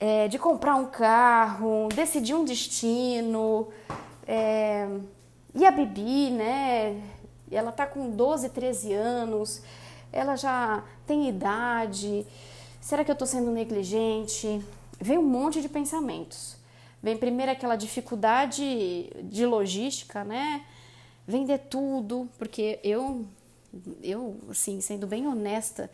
é, 0.00 0.26
de 0.26 0.38
comprar 0.38 0.76
um 0.76 0.86
carro, 0.86 1.88
decidir 1.94 2.34
um 2.34 2.46
destino. 2.46 3.68
É, 4.26 4.88
e 5.54 5.66
a 5.66 5.70
Bibi, 5.70 6.30
né? 6.30 7.02
Ela 7.50 7.72
tá 7.72 7.86
com 7.86 8.10
12, 8.10 8.48
13 8.48 8.94
anos, 8.94 9.60
ela 10.10 10.34
já 10.34 10.82
tem 11.06 11.28
idade. 11.28 12.26
Será 12.80 13.04
que 13.04 13.10
eu 13.10 13.16
tô 13.16 13.26
sendo 13.26 13.50
negligente? 13.50 14.64
Vem 14.98 15.18
um 15.18 15.22
monte 15.22 15.60
de 15.60 15.68
pensamentos. 15.68 16.63
Vem 17.04 17.18
primeiro 17.18 17.52
aquela 17.52 17.76
dificuldade 17.76 19.10
de 19.24 19.44
logística, 19.44 20.24
né? 20.24 20.64
Vender 21.28 21.58
tudo, 21.68 22.26
porque 22.38 22.80
eu, 22.82 23.26
eu 24.02 24.40
assim, 24.48 24.80
sendo 24.80 25.06
bem 25.06 25.26
honesta, 25.26 25.90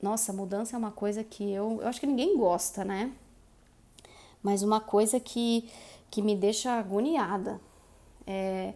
nossa, 0.00 0.32
mudança 0.32 0.74
é 0.74 0.78
uma 0.78 0.90
coisa 0.90 1.22
que 1.22 1.52
eu, 1.52 1.80
eu 1.82 1.88
acho 1.88 2.00
que 2.00 2.06
ninguém 2.06 2.38
gosta, 2.38 2.86
né? 2.86 3.12
Mas 4.42 4.62
uma 4.62 4.80
coisa 4.80 5.20
que, 5.20 5.68
que 6.10 6.22
me 6.22 6.34
deixa 6.34 6.72
agoniada. 6.72 7.60
É, 8.26 8.72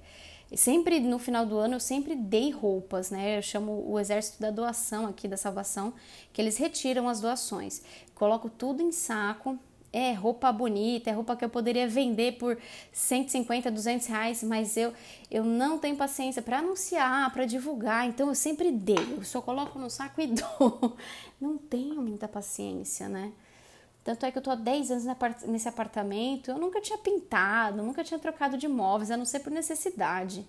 sempre 0.54 1.00
no 1.00 1.18
final 1.18 1.46
do 1.46 1.56
ano 1.56 1.76
eu 1.76 1.80
sempre 1.80 2.14
dei 2.14 2.50
roupas, 2.50 3.10
né? 3.10 3.38
Eu 3.38 3.42
chamo 3.42 3.90
o 3.90 3.98
exército 3.98 4.38
da 4.38 4.50
doação 4.50 5.06
aqui 5.06 5.26
da 5.26 5.38
salvação, 5.38 5.94
que 6.30 6.42
eles 6.42 6.58
retiram 6.58 7.08
as 7.08 7.22
doações. 7.22 7.82
Coloco 8.14 8.50
tudo 8.50 8.82
em 8.82 8.92
saco. 8.92 9.58
É 9.92 10.12
roupa 10.12 10.52
bonita, 10.52 11.10
é 11.10 11.12
roupa 11.12 11.34
que 11.34 11.44
eu 11.44 11.48
poderia 11.48 11.88
vender 11.88 12.38
por 12.38 12.56
150, 12.92 13.70
200 13.70 14.06
reais, 14.06 14.42
mas 14.42 14.76
eu, 14.76 14.92
eu 15.30 15.44
não 15.44 15.78
tenho 15.78 15.96
paciência 15.96 16.40
para 16.40 16.58
anunciar, 16.58 17.32
para 17.32 17.44
divulgar, 17.44 18.06
então 18.06 18.28
eu 18.28 18.34
sempre 18.34 18.70
dei. 18.70 19.16
Eu 19.16 19.24
só 19.24 19.40
coloco 19.42 19.78
no 19.78 19.90
saco 19.90 20.20
e 20.20 20.28
dou. 20.32 20.96
Não 21.40 21.58
tenho 21.58 22.00
muita 22.00 22.28
paciência, 22.28 23.08
né? 23.08 23.32
Tanto 24.02 24.24
é 24.24 24.30
que 24.30 24.38
eu 24.38 24.42
tô 24.42 24.50
há 24.50 24.54
10 24.54 24.90
anos 24.90 25.04
nesse 25.46 25.68
apartamento, 25.68 26.50
eu 26.50 26.58
nunca 26.58 26.80
tinha 26.80 26.96
pintado, 26.96 27.82
nunca 27.82 28.02
tinha 28.02 28.18
trocado 28.18 28.56
de 28.56 28.66
móveis, 28.66 29.10
a 29.10 29.16
não 29.16 29.24
ser 29.24 29.40
por 29.40 29.52
necessidade. 29.52 30.46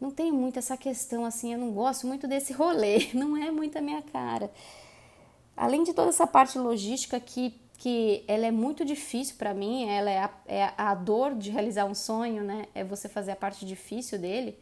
Não 0.00 0.10
tem 0.10 0.32
muito 0.32 0.58
essa 0.58 0.76
questão 0.76 1.24
assim, 1.24 1.52
eu 1.52 1.58
não 1.58 1.72
gosto 1.72 2.06
muito 2.06 2.26
desse 2.26 2.52
rolê, 2.52 3.10
não 3.14 3.36
é 3.36 3.50
muito 3.50 3.76
a 3.78 3.80
minha 3.80 4.02
cara. 4.02 4.50
Além 5.56 5.84
de 5.84 5.92
toda 5.92 6.08
essa 6.08 6.26
parte 6.26 6.58
logística 6.58 7.20
que, 7.20 7.54
que 7.80 8.22
ela 8.28 8.44
é 8.44 8.50
muito 8.50 8.84
difícil 8.84 9.36
para 9.38 9.54
mim, 9.54 9.88
ela 9.88 10.10
é 10.10 10.18
a, 10.18 10.30
é 10.46 10.70
a 10.76 10.94
dor 10.94 11.34
de 11.34 11.50
realizar 11.50 11.86
um 11.86 11.94
sonho, 11.94 12.44
né? 12.44 12.66
É 12.74 12.84
você 12.84 13.08
fazer 13.08 13.30
a 13.30 13.36
parte 13.36 13.64
difícil 13.64 14.18
dele. 14.18 14.58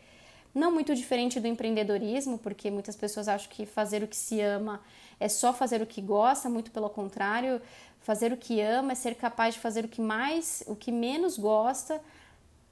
Não 0.55 0.71
muito 0.71 0.95
diferente 0.95 1.41
do 1.41 1.49
empreendedorismo, 1.49 2.39
porque 2.39 2.71
muitas 2.71 2.95
pessoas 2.95 3.27
acham 3.27 3.51
que 3.51 3.67
fazer 3.67 4.05
o 4.05 4.07
que 4.07 4.17
se 4.17 4.41
ama 4.41 4.81
é 5.19 5.29
só 5.29 5.53
fazer 5.53 5.83
o 5.83 5.87
que 5.87 6.01
gosta, 6.01 6.49
muito 6.49 6.71
pelo 6.71 6.89
contrário, 6.89 7.61
fazer 8.03 8.33
o 8.33 8.37
que 8.37 8.61
ama 8.61 8.93
é 8.93 8.95
ser 8.95 9.17
capaz 9.17 9.55
de 9.55 9.61
fazer 9.61 9.85
o 9.85 9.89
que 9.89 10.01
mais, 10.01 10.63
o 10.69 10.77
que 10.77 10.93
menos 10.93 11.37
gosta 11.37 12.01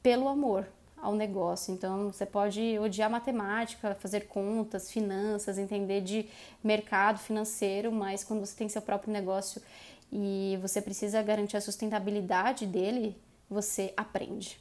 pelo 0.01 0.29
amor 0.29 0.65
ao 0.97 1.17
negócio. 1.17 1.75
Então, 1.75 2.13
você 2.13 2.25
pode 2.25 2.79
odiar 2.79 3.11
matemática, 3.11 3.97
fazer 3.99 4.29
contas, 4.29 4.93
finanças, 4.93 5.59
entender 5.59 6.03
de 6.03 6.29
mercado 6.63 7.19
financeiro, 7.19 7.91
mas 7.91 8.23
quando 8.23 8.47
você 8.47 8.55
tem 8.57 8.69
seu 8.69 8.81
próprio 8.81 9.13
negócio 9.13 9.61
e 10.11 10.59
você 10.61 10.81
precisa 10.81 11.23
garantir 11.23 11.57
a 11.57 11.61
sustentabilidade 11.61 12.67
dele, 12.67 13.17
você 13.49 13.93
aprende. 13.97 14.61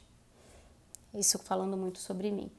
Isso 1.14 1.38
falando 1.38 1.76
muito 1.76 1.98
sobre 1.98 2.30
mim. 2.30 2.50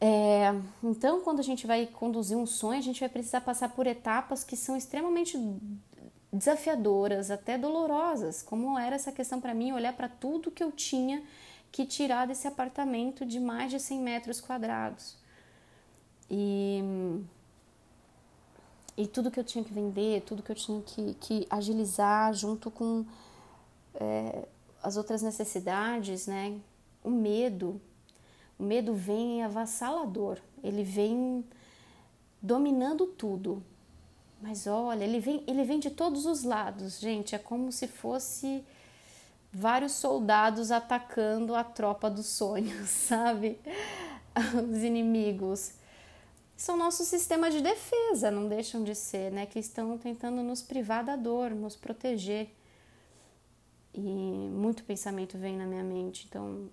É, 0.00 0.54
então, 0.82 1.20
quando 1.20 1.40
a 1.40 1.42
gente 1.42 1.66
vai 1.66 1.86
conduzir 1.86 2.36
um 2.36 2.46
sonho, 2.46 2.78
a 2.78 2.82
gente 2.82 3.00
vai 3.00 3.08
precisar 3.08 3.40
passar 3.40 3.70
por 3.70 3.86
etapas 3.86 4.44
que 4.44 4.56
são 4.56 4.76
extremamente 4.76 5.36
desafiadoras, 6.32 7.30
até 7.30 7.58
dolorosas, 7.58 8.42
como 8.42 8.78
era 8.78 8.94
essa 8.94 9.10
questão 9.10 9.40
para 9.40 9.54
mim, 9.54 9.72
olhar 9.72 9.94
para 9.94 10.08
tudo 10.08 10.50
que 10.50 10.62
eu 10.62 10.70
tinha 10.70 11.22
que 11.72 11.84
tirar 11.84 12.26
desse 12.26 12.46
apartamento 12.46 13.26
de 13.26 13.40
mais 13.40 13.70
de 13.70 13.80
100 13.80 14.00
metros 14.00 14.40
quadrados. 14.40 15.16
E, 16.30 16.82
e 18.98 19.06
tudo 19.06 19.30
que 19.30 19.38
eu 19.38 19.44
tinha 19.44 19.62
que 19.62 19.72
vender, 19.72 20.22
tudo 20.22 20.42
que 20.42 20.50
eu 20.50 20.56
tinha 20.56 20.82
que, 20.82 21.14
que 21.20 21.46
agilizar 21.48 22.34
junto 22.34 22.68
com 22.68 23.06
é, 23.94 24.48
as 24.82 24.96
outras 24.96 25.22
necessidades, 25.22 26.26
né? 26.26 26.58
O 27.04 27.08
medo, 27.08 27.80
o 28.58 28.64
medo 28.64 28.92
vem 28.94 29.44
avassalador, 29.44 30.38
ele 30.64 30.82
vem 30.82 31.44
dominando 32.42 33.06
tudo. 33.06 33.62
Mas 34.42 34.66
olha, 34.66 35.04
ele 35.04 35.20
vem, 35.20 35.44
ele 35.46 35.62
vem 35.62 35.78
de 35.78 35.90
todos 35.90 36.26
os 36.26 36.42
lados, 36.42 36.98
gente. 36.98 37.36
É 37.36 37.38
como 37.38 37.70
se 37.70 37.86
fosse 37.86 38.64
vários 39.52 39.92
soldados 39.92 40.72
atacando 40.72 41.54
a 41.54 41.62
tropa 41.62 42.10
dos 42.10 42.26
sonhos, 42.26 42.90
sabe? 43.06 43.60
Os 44.68 44.82
inimigos. 44.82 45.77
São 46.58 46.76
nosso 46.76 47.04
sistema 47.04 47.52
de 47.52 47.60
defesa, 47.60 48.32
não 48.32 48.48
deixam 48.48 48.82
de 48.82 48.92
ser, 48.92 49.30
né? 49.30 49.46
Que 49.46 49.60
estão 49.60 49.96
tentando 49.96 50.42
nos 50.42 50.60
privar 50.60 51.04
da 51.04 51.14
dor, 51.14 51.52
nos 51.52 51.76
proteger. 51.76 52.50
E 53.94 54.00
muito 54.00 54.82
pensamento 54.82 55.38
vem 55.38 55.56
na 55.56 55.64
minha 55.64 55.84
mente. 55.84 56.26
Então, 56.28 56.68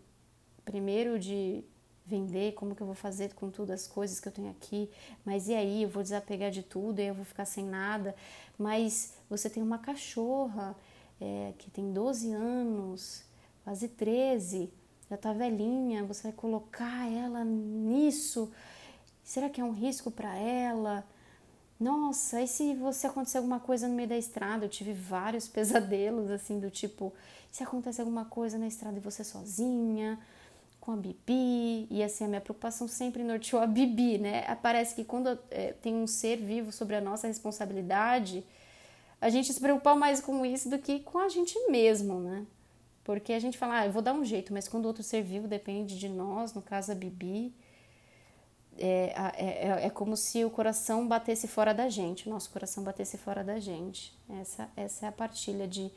primeiro 0.65 1.19
de 1.19 1.63
vender, 2.03 2.53
como 2.53 2.75
que 2.75 2.81
eu 2.81 2.87
vou 2.87 2.95
fazer 2.95 3.35
com 3.35 3.51
todas 3.51 3.81
as 3.81 3.87
coisas 3.87 4.19
que 4.19 4.27
eu 4.27 4.31
tenho 4.31 4.49
aqui, 4.49 4.89
mas 5.23 5.47
e 5.49 5.53
aí, 5.53 5.83
eu 5.83 5.89
vou 5.89 6.01
desapegar 6.01 6.49
de 6.49 6.63
tudo, 6.63 6.99
e 6.99 7.05
eu 7.05 7.13
vou 7.13 7.25
ficar 7.25 7.45
sem 7.45 7.63
nada, 7.63 8.15
mas 8.57 9.13
você 9.29 9.49
tem 9.49 9.61
uma 9.61 9.77
cachorra 9.77 10.75
é, 11.21 11.53
que 11.59 11.69
tem 11.69 11.93
12 11.93 12.31
anos, 12.31 13.23
quase 13.63 13.87
13, 13.87 14.71
já 15.09 15.17
tá 15.17 15.31
velhinha, 15.31 16.03
você 16.03 16.23
vai 16.23 16.31
colocar 16.31 17.11
ela 17.11 17.43
nisso, 17.43 18.51
será 19.25 19.49
que 19.49 19.59
é 19.59 19.63
um 19.63 19.73
risco 19.73 20.09
para 20.09 20.33
ela? 20.37 21.03
Nossa, 21.77 22.41
e 22.41 22.47
se 22.47 22.73
você 22.75 23.07
acontecer 23.07 23.39
alguma 23.39 23.59
coisa 23.59 23.87
no 23.87 23.95
meio 23.95 24.07
da 24.07 24.17
estrada? 24.17 24.63
Eu 24.63 24.69
tive 24.69 24.93
vários 24.93 25.45
pesadelos, 25.49 26.31
assim, 26.31 26.59
do 26.59 26.69
tipo, 26.69 27.11
se 27.51 27.63
acontece 27.63 27.99
alguma 27.99 28.23
coisa 28.23 28.57
na 28.57 28.67
estrada 28.67 28.97
e 28.97 29.01
você 29.01 29.23
sozinha, 29.23 30.17
com 30.79 30.91
a 30.91 30.95
Bibi, 30.95 31.87
e 31.89 32.03
assim, 32.03 32.25
a 32.25 32.27
minha 32.27 32.39
preocupação 32.39 32.87
sempre 32.87 33.23
norteou 33.23 33.61
a 33.61 33.65
Bibi, 33.65 34.19
né? 34.19 34.43
Parece 34.61 34.93
que 34.93 35.03
quando 35.03 35.37
é, 35.49 35.73
tem 35.73 35.95
um 35.95 36.05
ser 36.05 36.37
vivo 36.37 36.71
sobre 36.71 36.95
a 36.95 37.01
nossa 37.01 37.27
responsabilidade, 37.27 38.45
a 39.19 39.29
gente 39.29 39.51
se 39.51 39.59
preocupa 39.59 39.95
mais 39.95 40.21
com 40.21 40.45
isso 40.45 40.69
do 40.69 40.77
que 40.77 40.99
com 40.99 41.17
a 41.17 41.27
gente 41.27 41.57
mesmo, 41.71 42.19
né? 42.19 42.45
Porque 43.03 43.33
a 43.33 43.39
gente 43.39 43.57
fala, 43.57 43.79
ah, 43.79 43.85
eu 43.87 43.91
vou 43.91 44.01
dar 44.01 44.13
um 44.13 44.23
jeito, 44.23 44.53
mas 44.53 44.67
quando 44.67 44.85
outro 44.85 45.01
ser 45.01 45.23
vivo 45.23 45.47
depende 45.47 45.97
de 45.97 46.07
nós, 46.07 46.53
no 46.53 46.61
caso 46.61 46.91
a 46.91 46.95
Bibi, 46.95 47.51
é, 48.77 49.13
é, 49.37 49.85
é 49.85 49.89
como 49.89 50.17
se 50.17 50.43
o 50.43 50.49
coração 50.49 51.07
batesse 51.07 51.47
fora 51.47 51.73
da 51.73 51.89
gente, 51.89 52.27
o 52.27 52.31
nosso 52.31 52.49
coração 52.49 52.83
batesse 52.83 53.17
fora 53.17 53.43
da 53.43 53.59
gente. 53.59 54.13
Essa, 54.41 54.69
essa 54.75 55.05
é 55.05 55.09
a 55.09 55.11
partilha 55.11 55.67
de 55.67 55.91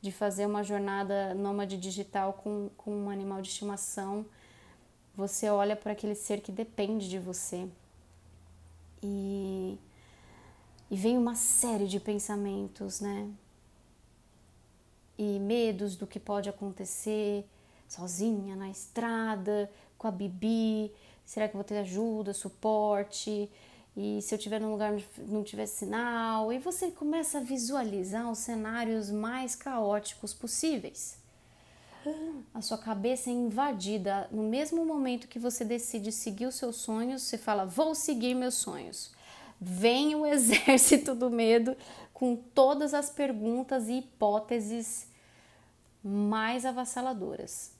de 0.00 0.10
fazer 0.10 0.46
uma 0.46 0.62
jornada 0.62 1.34
nômade 1.34 1.76
digital 1.76 2.32
com, 2.32 2.70
com 2.76 2.94
um 2.94 3.10
animal 3.10 3.42
de 3.42 3.48
estimação, 3.48 4.24
você 5.14 5.50
olha 5.50 5.76
para 5.76 5.92
aquele 5.92 6.14
ser 6.14 6.40
que 6.40 6.50
depende 6.50 7.08
de 7.08 7.18
você. 7.18 7.68
E, 9.02 9.78
e 10.90 10.96
vem 10.96 11.18
uma 11.18 11.34
série 11.34 11.86
de 11.86 12.00
pensamentos, 12.00 13.00
né? 13.00 13.28
E 15.18 15.38
medos 15.38 15.96
do 15.96 16.06
que 16.06 16.18
pode 16.18 16.48
acontecer 16.48 17.46
sozinha 17.86 18.56
na 18.56 18.70
estrada, 18.70 19.70
com 19.98 20.06
a 20.06 20.10
Bibi. 20.10 20.90
Será 21.30 21.46
que 21.46 21.54
vou 21.54 21.62
ter 21.62 21.78
ajuda, 21.78 22.34
suporte? 22.34 23.48
e 23.96 24.20
se 24.20 24.34
eu 24.34 24.36
estiver 24.36 24.60
num 24.60 24.72
lugar 24.72 24.92
onde 24.92 25.06
não 25.28 25.44
tiver 25.44 25.66
sinal, 25.66 26.52
e 26.52 26.58
você 26.58 26.90
começa 26.90 27.38
a 27.38 27.40
visualizar 27.40 28.28
os 28.28 28.38
cenários 28.38 29.12
mais 29.12 29.54
caóticos 29.54 30.34
possíveis. 30.34 31.18
A 32.52 32.60
sua 32.60 32.78
cabeça 32.78 33.30
é 33.30 33.32
invadida 33.32 34.26
no 34.32 34.42
mesmo 34.42 34.84
momento 34.84 35.28
que 35.28 35.38
você 35.38 35.64
decide 35.64 36.10
seguir 36.10 36.46
os 36.46 36.56
seus 36.56 36.76
sonhos, 36.76 37.22
você 37.22 37.38
fala: 37.38 37.64
"Vou 37.64 37.94
seguir 37.94 38.34
meus 38.34 38.54
sonhos". 38.54 39.12
Vem 39.60 40.16
o 40.16 40.26
exército 40.26 41.14
do 41.14 41.30
medo 41.30 41.76
com 42.12 42.34
todas 42.34 42.92
as 42.92 43.08
perguntas 43.08 43.88
e 43.88 43.98
hipóteses 43.98 45.06
mais 46.02 46.66
avassaladoras. 46.66 47.70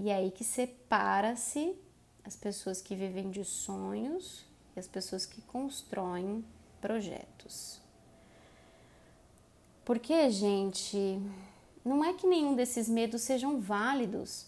E 0.00 0.10
é 0.10 0.16
aí 0.16 0.32
que 0.32 0.42
separa-se 0.42 1.85
as 2.26 2.34
pessoas 2.34 2.82
que 2.82 2.96
vivem 2.96 3.30
de 3.30 3.44
sonhos 3.44 4.44
e 4.74 4.80
as 4.80 4.88
pessoas 4.88 5.24
que 5.24 5.40
constroem 5.42 6.44
projetos. 6.80 7.80
Porque, 9.84 10.28
gente, 10.30 11.20
não 11.84 12.04
é 12.04 12.12
que 12.12 12.26
nenhum 12.26 12.56
desses 12.56 12.88
medos 12.88 13.22
sejam 13.22 13.60
válidos 13.60 14.46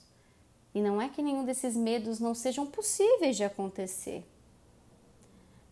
e 0.74 0.82
não 0.82 1.00
é 1.00 1.08
que 1.08 1.22
nenhum 1.22 1.44
desses 1.44 1.76
medos 1.76 2.18
não 2.18 2.34
sejam 2.34 2.66
possíveis 2.66 3.36
de 3.36 3.44
acontecer. 3.44 4.26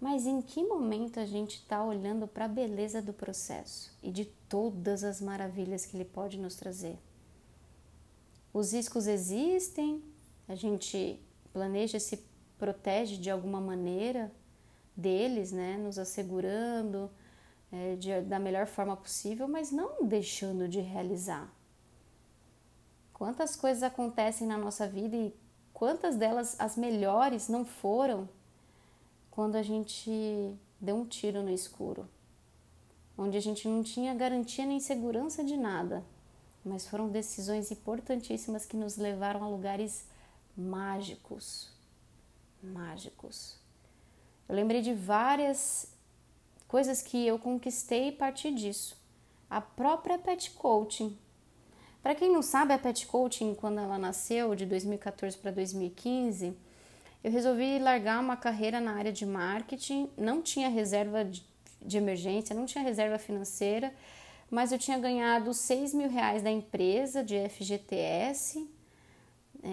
Mas 0.01 0.27
em 0.27 0.41
que 0.41 0.63
momento 0.63 1.19
a 1.19 1.27
gente 1.27 1.57
está 1.57 1.83
olhando 1.83 2.29
para 2.29 2.45
a 2.45 2.49
beleza 2.49 3.03
do 3.03 3.13
processo 3.13 3.93
e 4.01 4.13
de 4.13 4.27
todas 4.49 5.03
as 5.03 5.21
maravilhas 5.21 5.85
que 5.85 5.97
ele 5.97 6.05
pode 6.05 6.39
nos 6.39 6.55
trazer? 6.55 6.97
Os 8.55 8.73
riscos 8.73 9.09
existem, 9.09 10.01
a 10.47 10.55
gente 10.55 11.21
planeja, 11.57 11.99
se 11.99 12.23
protege 12.59 13.17
de 13.17 13.31
alguma 13.31 13.63
maneira, 13.63 14.31
deles, 14.95 15.53
né, 15.53 15.79
nos 15.79 15.99
assegurando 15.99 17.11
é, 17.73 17.97
de, 17.97 18.21
da 18.21 18.39
melhor 18.39 18.67
forma 18.67 18.95
possível, 18.95 19.49
mas 19.49 19.73
não 19.73 20.05
deixando 20.07 20.69
de 20.69 20.81
realizar. 20.81 21.51
Quantas 23.15 23.57
coisas 23.57 23.83
acontecem 23.83 24.47
na 24.47 24.59
nossa 24.59 24.87
vida 24.87 25.17
e 25.17 25.35
quantas 25.73 26.17
delas, 26.17 26.57
as 26.59 26.77
melhores, 26.77 27.49
não 27.49 27.65
foram 27.65 28.29
quando 29.31 29.57
a 29.57 29.63
gente 29.63 30.55
deu 30.79 30.97
um 30.97 31.07
tiro 31.07 31.43
no 31.43 31.51
escuro, 31.51 32.07
onde 33.17 33.39
a 33.39 33.41
gente 33.41 33.67
não 33.67 33.83
tinha 33.83 34.15
garantia 34.15 34.67
nem 34.67 34.79
segurança 34.79 35.43
de 35.43 35.57
nada, 35.57 36.05
mas 36.63 36.87
foram 36.87 37.09
decisões 37.09 37.71
importantíssimas 37.71 38.67
que 38.67 38.77
nos 38.77 38.99
levaram 38.99 39.43
a 39.43 39.49
lugares 39.49 40.05
mágicos, 40.57 41.71
mágicos. 42.63 43.59
Eu 44.49 44.55
lembrei 44.55 44.81
de 44.81 44.95
várias 44.95 45.93
coisas 46.67 47.03
que 47.03 47.27
eu 47.27 47.39
conquistei 47.39 48.11
a 48.11 48.13
partir 48.13 48.55
disso. 48.55 48.97
A 49.51 49.61
própria 49.61 50.19
pet 50.19 50.51
coaching. 50.53 51.17
Para 52.03 52.15
quem 52.15 52.33
não 52.33 52.43
sabe, 52.43 52.73
a 52.73 52.79
pet 52.79 53.07
coaching, 53.07 53.55
quando 53.55 53.81
ela 53.81 53.99
nasceu, 53.99 54.55
de 54.55 54.65
2014 54.65 55.37
para 55.39 55.51
2015, 55.51 56.57
eu 57.23 57.31
resolvi 57.31 57.79
largar 57.79 58.21
uma 58.21 58.37
carreira 58.37 58.81
na 58.81 58.93
área 58.93 59.13
de 59.13 59.27
marketing, 59.27 60.09
não 60.17 60.41
tinha 60.41 60.69
reserva 60.69 61.25
de 61.83 61.97
emergência, 61.97 62.55
não 62.55 62.67
tinha 62.67 62.85
reserva 62.85 63.19
financeira, 63.19 63.93
mas 64.51 64.71
eu 64.71 64.79
tinha 64.79 64.99
ganhado 64.99 65.53
6 65.53 65.93
mil 65.95 66.09
reais 66.09 66.43
da 66.43 66.51
empresa 66.51 67.25
de 67.25 67.37
FGTS, 67.49 68.69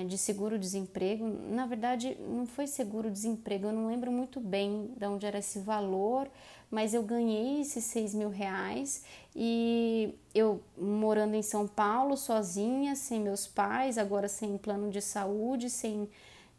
de 0.08 0.18
seguro-desemprego. 0.18 1.26
Na 1.50 1.66
verdade, 1.66 2.18
não 2.20 2.46
foi 2.46 2.66
seguro-desemprego, 2.66 3.68
eu 3.68 3.74
não 3.74 3.88
lembro 3.88 4.12
muito 4.12 4.40
bem 4.40 4.90
de 4.98 5.06
onde 5.06 5.26
era 5.26 5.40
esse 5.40 5.60
valor, 5.60 6.28
mas 6.72 6.94
eu 6.94 7.04
ganhei 7.04 7.62
esses 7.62 7.84
6 7.86 8.16
mil 8.16 8.30
reais 8.30 9.04
e 9.36 10.16
eu 10.34 10.62
morando 10.76 11.36
em 11.36 11.42
São 11.44 11.68
Paulo 11.68 12.18
sozinha, 12.18 12.96
sem 12.96 13.20
meus 13.20 13.46
pais, 13.46 13.98
agora 13.98 14.28
sem 14.28 14.58
plano 14.58 14.90
de 14.90 15.02
saúde, 15.02 15.70
sem, 15.70 16.10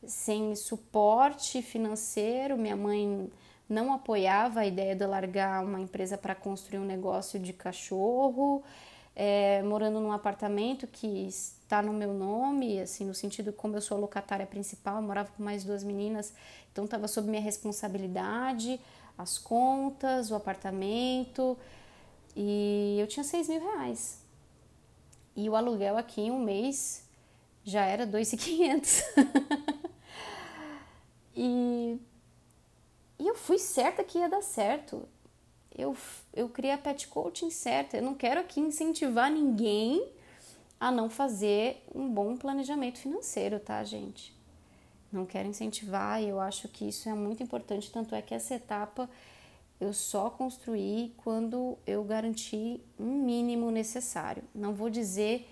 sem 0.07 0.55
suporte 0.55 1.61
financeiro, 1.63 2.57
minha 2.57 2.77
mãe 2.77 3.29
não 3.69 3.93
apoiava 3.93 4.61
a 4.61 4.67
ideia 4.67 4.95
de 4.95 5.07
largar 5.07 5.65
uma 5.65 5.81
empresa 5.81 6.17
para 6.17 6.35
construir 6.35 6.79
um 6.79 6.85
negócio 6.85 7.41
de 7.41 7.53
cachorro, 7.53 8.63
é, 9.17 9.63
morando 9.63 10.01
num 10.01 10.13
apartamento 10.13 10.87
que 10.87 11.27
está 11.27 11.81
no 11.81 11.93
meu 11.93 12.13
nome, 12.13 12.81
assim, 12.81 13.05
no 13.05 13.15
sentido 13.15 13.53
como 13.53 13.77
eu 13.77 13.81
sou 13.81 13.97
a 13.97 14.01
locatária 14.01 14.47
principal, 14.47 15.01
morava 15.01 15.31
com 15.37 15.43
mais 15.43 15.65
duas 15.65 15.85
meninas, 15.85 16.33
então 16.73 16.85
estava 16.85 17.07
sob 17.07 17.29
minha 17.29 17.43
responsabilidade, 17.43 18.81
as 19.17 19.39
contas, 19.39 20.31
o 20.31 20.35
apartamento, 20.35 21.57
e 22.37 22.97
eu 23.01 23.07
tinha 23.07 23.23
seis 23.25 23.49
mil 23.49 23.61
reais. 23.61 24.19
E 25.37 25.49
o 25.49 25.57
aluguel 25.57 25.97
aqui 25.97 26.23
em 26.23 26.31
um 26.31 26.39
mês 26.39 27.05
já 27.65 27.85
era 27.85 28.07
dois 28.07 28.33
e 28.33 28.37
quinhentos. 28.37 29.03
e 31.37 31.99
e 33.19 33.27
eu 33.29 33.35
fui 33.35 33.59
certa 33.59 34.03
que 34.03 34.19
ia 34.19 34.29
dar 34.29 34.43
certo. 34.43 35.09
Eu, 35.77 35.97
eu 36.33 36.49
criei 36.49 36.73
a 36.73 36.79
pet 36.79 37.09
coaching 37.09 37.51
certa. 37.51 37.97
Eu 37.97 38.03
não 38.03 38.15
quero 38.15 38.41
aqui 38.41 38.61
incentivar 38.61 39.31
ninguém 39.31 40.07
a 40.79 40.91
não 40.91 41.09
fazer 41.09 41.83
um 41.95 42.09
bom 42.09 42.37
planejamento 42.37 42.99
financeiro, 42.99 43.59
tá, 43.59 43.83
gente? 43.83 44.33
Não 45.13 45.25
quero 45.25 45.49
incentivar 45.49 46.23
eu 46.23 46.41
acho 46.41 46.69
que 46.69 46.89
isso 46.89 47.09
é 47.09 47.15
muito 47.15 47.43
importante. 47.43 47.91
Tanto 47.91 48.15
é 48.15 48.23
que 48.23 48.35
essa 48.35 48.55
etapa 48.55 49.09
eu 49.81 49.93
só 49.93 50.31
construí 50.31 51.13
quando 51.19 51.77
eu 51.87 52.05
garanti 52.05 52.81
um 52.99 53.23
mínimo 53.25 53.71
necessário. 53.71 54.43
Não 54.55 54.75
vou 54.75 54.89
dizer 54.91 55.49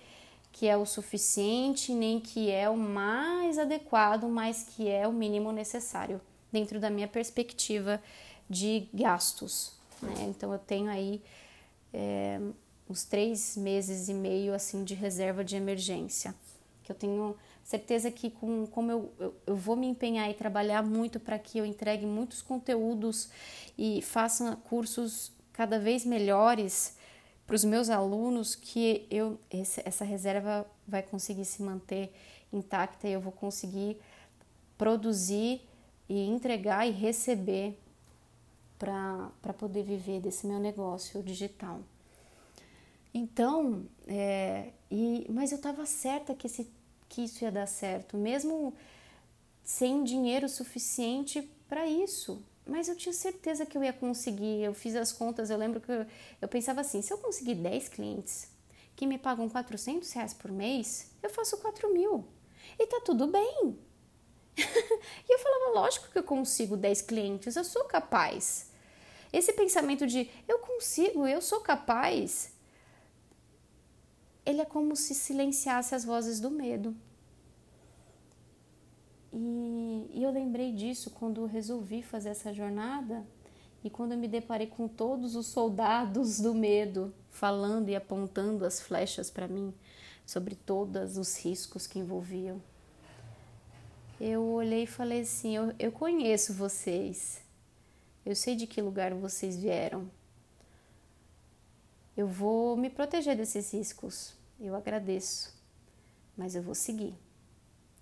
que 0.52 0.68
é 0.68 0.76
o 0.76 0.84
suficiente, 0.84 1.94
nem 1.94 2.20
que 2.20 2.50
é 2.50 2.68
o 2.68 2.76
mais 2.76 3.58
adequado, 3.58 4.24
mas 4.28 4.64
que 4.64 4.88
é 4.88 5.08
o 5.08 5.12
mínimo 5.12 5.50
necessário 5.50 6.20
dentro 6.52 6.78
da 6.78 6.90
minha 6.90 7.08
perspectiva 7.08 8.02
de 8.48 8.88
gastos. 8.92 9.72
Né? 10.02 10.26
Então 10.28 10.52
eu 10.52 10.58
tenho 10.58 10.90
aí 10.90 11.22
é, 11.92 12.40
uns 12.88 13.04
três 13.04 13.56
meses 13.56 14.08
e 14.08 14.14
meio 14.14 14.54
assim 14.54 14.84
de 14.84 14.94
reserva 14.94 15.44
de 15.44 15.56
emergência, 15.56 16.34
que 16.82 16.90
eu 16.90 16.96
tenho 16.96 17.36
certeza 17.62 18.10
que 18.10 18.30
com, 18.30 18.66
como 18.66 18.90
eu, 18.90 19.12
eu, 19.18 19.34
eu 19.46 19.56
vou 19.56 19.76
me 19.76 19.86
empenhar 19.86 20.28
e 20.30 20.34
trabalhar 20.34 20.82
muito 20.82 21.20
para 21.20 21.38
que 21.38 21.58
eu 21.58 21.64
entregue 21.64 22.04
muitos 22.04 22.42
conteúdos 22.42 23.30
e 23.78 24.02
faça 24.02 24.56
cursos 24.68 25.32
cada 25.52 25.78
vez 25.78 26.04
melhores 26.04 26.96
para 27.46 27.56
os 27.56 27.64
meus 27.64 27.90
alunos, 27.90 28.54
que 28.54 29.06
eu 29.10 29.38
esse, 29.50 29.82
essa 29.84 30.04
reserva 30.04 30.66
vai 30.86 31.02
conseguir 31.02 31.44
se 31.44 31.62
manter 31.62 32.12
intacta 32.52 33.08
e 33.08 33.12
eu 33.12 33.20
vou 33.20 33.32
conseguir 33.32 33.96
produzir 34.76 35.60
e 36.08 36.20
entregar 36.26 36.86
e 36.86 36.90
receber 36.90 37.78
para 38.82 39.52
poder 39.52 39.84
viver 39.84 40.20
desse 40.20 40.44
meu 40.44 40.58
negócio 40.58 41.22
digital. 41.22 41.80
Então, 43.14 43.86
é, 44.08 44.72
e, 44.90 45.24
mas 45.30 45.52
eu 45.52 45.56
estava 45.56 45.86
certa 45.86 46.34
que, 46.34 46.48
esse, 46.48 46.68
que 47.08 47.22
isso 47.22 47.44
ia 47.44 47.52
dar 47.52 47.68
certo, 47.68 48.16
mesmo 48.16 48.74
sem 49.62 50.02
dinheiro 50.02 50.48
suficiente 50.48 51.48
para 51.68 51.86
isso. 51.86 52.42
Mas 52.66 52.88
eu 52.88 52.96
tinha 52.96 53.12
certeza 53.12 53.64
que 53.64 53.78
eu 53.78 53.84
ia 53.84 53.92
conseguir. 53.92 54.62
Eu 54.62 54.74
fiz 54.74 54.96
as 54.96 55.12
contas, 55.12 55.48
eu 55.50 55.56
lembro 55.56 55.80
que 55.80 55.90
eu, 55.90 56.04
eu 56.40 56.48
pensava 56.48 56.80
assim: 56.80 57.02
se 57.02 57.12
eu 57.12 57.18
conseguir 57.18 57.54
10 57.54 57.88
clientes 57.88 58.48
que 58.96 59.06
me 59.06 59.18
pagam 59.18 59.48
400 59.48 60.10
reais 60.12 60.34
por 60.34 60.50
mês, 60.50 61.12
eu 61.22 61.30
faço 61.30 61.56
4 61.58 61.92
mil. 61.92 62.24
E 62.78 62.86
tá 62.86 63.00
tudo 63.04 63.28
bem. 63.28 63.78
e 64.56 65.32
eu 65.32 65.38
falava, 65.38 65.80
lógico 65.80 66.10
que 66.10 66.18
eu 66.18 66.22
consigo 66.22 66.76
10 66.76 67.02
clientes, 67.02 67.56
eu 67.56 67.64
sou 67.64 67.84
capaz. 67.84 68.71
Esse 69.32 69.52
pensamento 69.52 70.06
de 70.06 70.30
eu 70.46 70.58
consigo, 70.58 71.26
eu 71.26 71.40
sou 71.40 71.60
capaz, 71.60 72.52
ele 74.44 74.60
é 74.60 74.64
como 74.64 74.94
se 74.94 75.14
silenciasse 75.14 75.94
as 75.94 76.04
vozes 76.04 76.40
do 76.40 76.50
medo. 76.50 76.94
E, 79.32 80.10
e 80.12 80.22
eu 80.22 80.30
lembrei 80.30 80.72
disso 80.72 81.10
quando 81.10 81.46
resolvi 81.46 82.02
fazer 82.02 82.28
essa 82.30 82.52
jornada 82.52 83.26
e 83.82 83.88
quando 83.88 84.12
eu 84.12 84.18
me 84.18 84.28
deparei 84.28 84.66
com 84.66 84.86
todos 84.86 85.34
os 85.34 85.46
soldados 85.46 86.38
do 86.38 86.54
medo 86.54 87.14
falando 87.30 87.88
e 87.88 87.96
apontando 87.96 88.66
as 88.66 88.78
flechas 88.78 89.30
para 89.30 89.48
mim 89.48 89.72
sobre 90.26 90.54
todos 90.54 91.16
os 91.16 91.42
riscos 91.42 91.86
que 91.86 91.98
envolviam 91.98 92.60
eu 94.24 94.44
olhei 94.44 94.84
e 94.84 94.86
falei 94.86 95.22
assim: 95.22 95.56
eu, 95.56 95.74
eu 95.80 95.90
conheço 95.90 96.54
vocês, 96.54 97.41
eu 98.24 98.34
sei 98.34 98.54
de 98.54 98.66
que 98.66 98.80
lugar 98.80 99.12
vocês 99.14 99.56
vieram. 99.56 100.10
Eu 102.16 102.26
vou 102.26 102.76
me 102.76 102.90
proteger 102.90 103.36
desses 103.36 103.72
riscos, 103.72 104.34
eu 104.60 104.74
agradeço, 104.74 105.54
mas 106.36 106.54
eu 106.54 106.62
vou 106.62 106.74
seguir. 106.74 107.14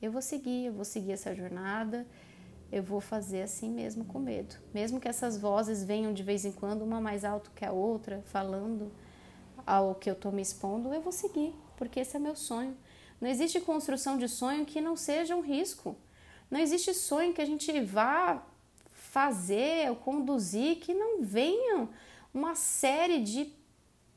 Eu 0.02 0.10
vou 0.10 0.22
seguir, 0.22 0.66
eu 0.66 0.72
vou 0.72 0.84
seguir 0.84 1.12
essa 1.12 1.34
jornada, 1.34 2.06
eu 2.72 2.82
vou 2.82 3.00
fazer 3.00 3.42
assim 3.42 3.70
mesmo 3.70 4.04
com 4.04 4.18
medo. 4.18 4.56
Mesmo 4.72 5.00
que 5.00 5.08
essas 5.08 5.36
vozes 5.36 5.84
venham 5.84 6.12
de 6.12 6.22
vez 6.22 6.44
em 6.44 6.52
quando, 6.52 6.82
uma 6.82 7.00
mais 7.00 7.24
alto 7.24 7.50
que 7.54 7.64
a 7.64 7.72
outra, 7.72 8.22
falando 8.26 8.90
ao 9.66 9.94
que 9.94 10.08
eu 10.08 10.14
estou 10.14 10.32
me 10.32 10.42
expondo, 10.42 10.92
eu 10.92 11.00
vou 11.00 11.12
seguir, 11.12 11.54
porque 11.76 12.00
esse 12.00 12.16
é 12.16 12.20
meu 12.20 12.34
sonho. 12.34 12.76
Não 13.20 13.28
existe 13.28 13.60
construção 13.60 14.16
de 14.16 14.28
sonho 14.28 14.64
que 14.64 14.80
não 14.80 14.96
seja 14.96 15.36
um 15.36 15.42
risco. 15.42 15.96
Não 16.50 16.58
existe 16.58 16.94
sonho 16.94 17.34
que 17.34 17.42
a 17.42 17.44
gente 17.44 17.78
vá 17.80 18.44
fazer 19.10 19.90
ou 19.90 19.96
conduzir 19.96 20.76
que 20.76 20.94
não 20.94 21.20
venham 21.22 21.88
uma 22.32 22.54
série 22.54 23.20
de 23.20 23.52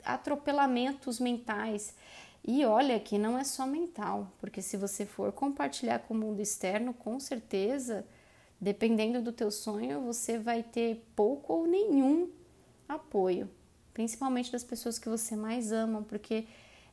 atropelamentos 0.03 1.19
mentais. 1.19 1.95
E 2.45 2.63
olha 2.65 2.99
que 2.99 3.17
não 3.17 3.37
é 3.37 3.43
só 3.43 3.65
mental, 3.65 4.31
porque 4.39 4.61
se 4.61 4.77
você 4.77 5.05
for 5.05 5.31
compartilhar 5.31 5.99
com 5.99 6.13
o 6.13 6.17
mundo 6.17 6.41
externo, 6.41 6.93
com 6.93 7.19
certeza, 7.19 8.05
dependendo 8.59 9.21
do 9.21 9.31
teu 9.31 9.49
sonho, 9.49 10.01
você 10.01 10.37
vai 10.37 10.61
ter 10.61 11.03
pouco 11.15 11.53
ou 11.53 11.65
nenhum 11.65 12.29
apoio, 12.87 13.49
principalmente 13.93 14.51
das 14.51 14.63
pessoas 14.63 14.99
que 14.99 15.09
você 15.09 15.35
mais 15.35 15.71
ama, 15.71 16.03
porque 16.03 16.45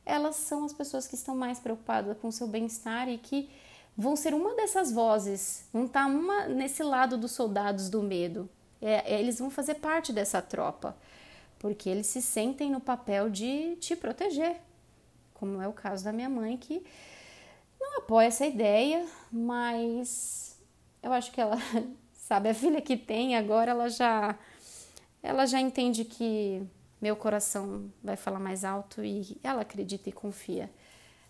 elas 0.03 0.37
são 0.37 0.63
as 0.63 0.73
pessoas 0.73 1.05
que 1.05 1.15
estão 1.15 1.35
mais 1.35 1.59
preocupadas 1.59 2.17
com 2.17 2.29
o 2.29 2.31
seu 2.31 2.47
bem-estar 2.47 3.09
e 3.09 3.17
que 3.19 3.49
vão 3.97 4.15
ser 4.15 4.33
uma 4.33 4.55
dessas 4.55 4.91
vozes, 4.91 5.65
vão 5.71 5.85
estar 5.85 6.05
uma 6.05 6.47
nesse 6.47 6.83
lado 6.83 7.17
dos 7.17 7.31
soldados 7.31 7.89
do 7.89 8.01
medo. 8.01 8.49
É, 8.81 9.13
é, 9.13 9.19
eles 9.19 9.39
vão 9.39 9.49
fazer 9.49 9.75
parte 9.75 10.11
dessa 10.11 10.41
tropa, 10.41 10.95
porque 11.59 11.89
eles 11.89 12.07
se 12.07 12.21
sentem 12.21 12.71
no 12.71 12.79
papel 12.79 13.29
de 13.29 13.75
te 13.75 13.95
proteger, 13.95 14.57
como 15.33 15.61
é 15.61 15.67
o 15.67 15.73
caso 15.73 16.03
da 16.03 16.11
minha 16.11 16.29
mãe 16.29 16.57
que 16.57 16.83
não 17.79 17.99
apoia 17.99 18.27
essa 18.27 18.45
ideia, 18.45 19.05
mas 19.31 20.59
eu 21.01 21.11
acho 21.13 21.31
que 21.31 21.41
ela 21.41 21.57
sabe 22.13 22.49
a 22.49 22.53
filha 22.53 22.81
que 22.81 22.97
tem 22.97 23.35
agora, 23.35 23.71
ela 23.71 23.89
já 23.89 24.37
ela 25.23 25.45
já 25.45 25.59
entende 25.59 26.03
que 26.03 26.63
meu 26.99 27.15
coração 27.15 27.91
vai 28.03 28.15
falar 28.15 28.39
mais 28.39 28.63
alto 28.63 29.03
e 29.03 29.37
ela 29.43 29.61
acredita 29.61 30.09
e 30.09 30.11
confia 30.11 30.69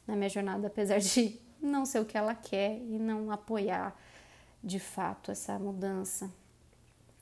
na 0.07 0.15
minha 0.15 0.29
jornada, 0.29 0.67
apesar 0.67 0.99
de 0.99 1.39
não 1.61 1.85
ser 1.85 1.99
o 1.99 2.05
que 2.05 2.17
ela 2.17 2.35
quer 2.35 2.77
e 2.77 2.97
não 2.97 3.31
apoiar 3.31 3.95
de 4.63 4.79
fato 4.79 5.31
essa 5.31 5.57
mudança. 5.59 6.31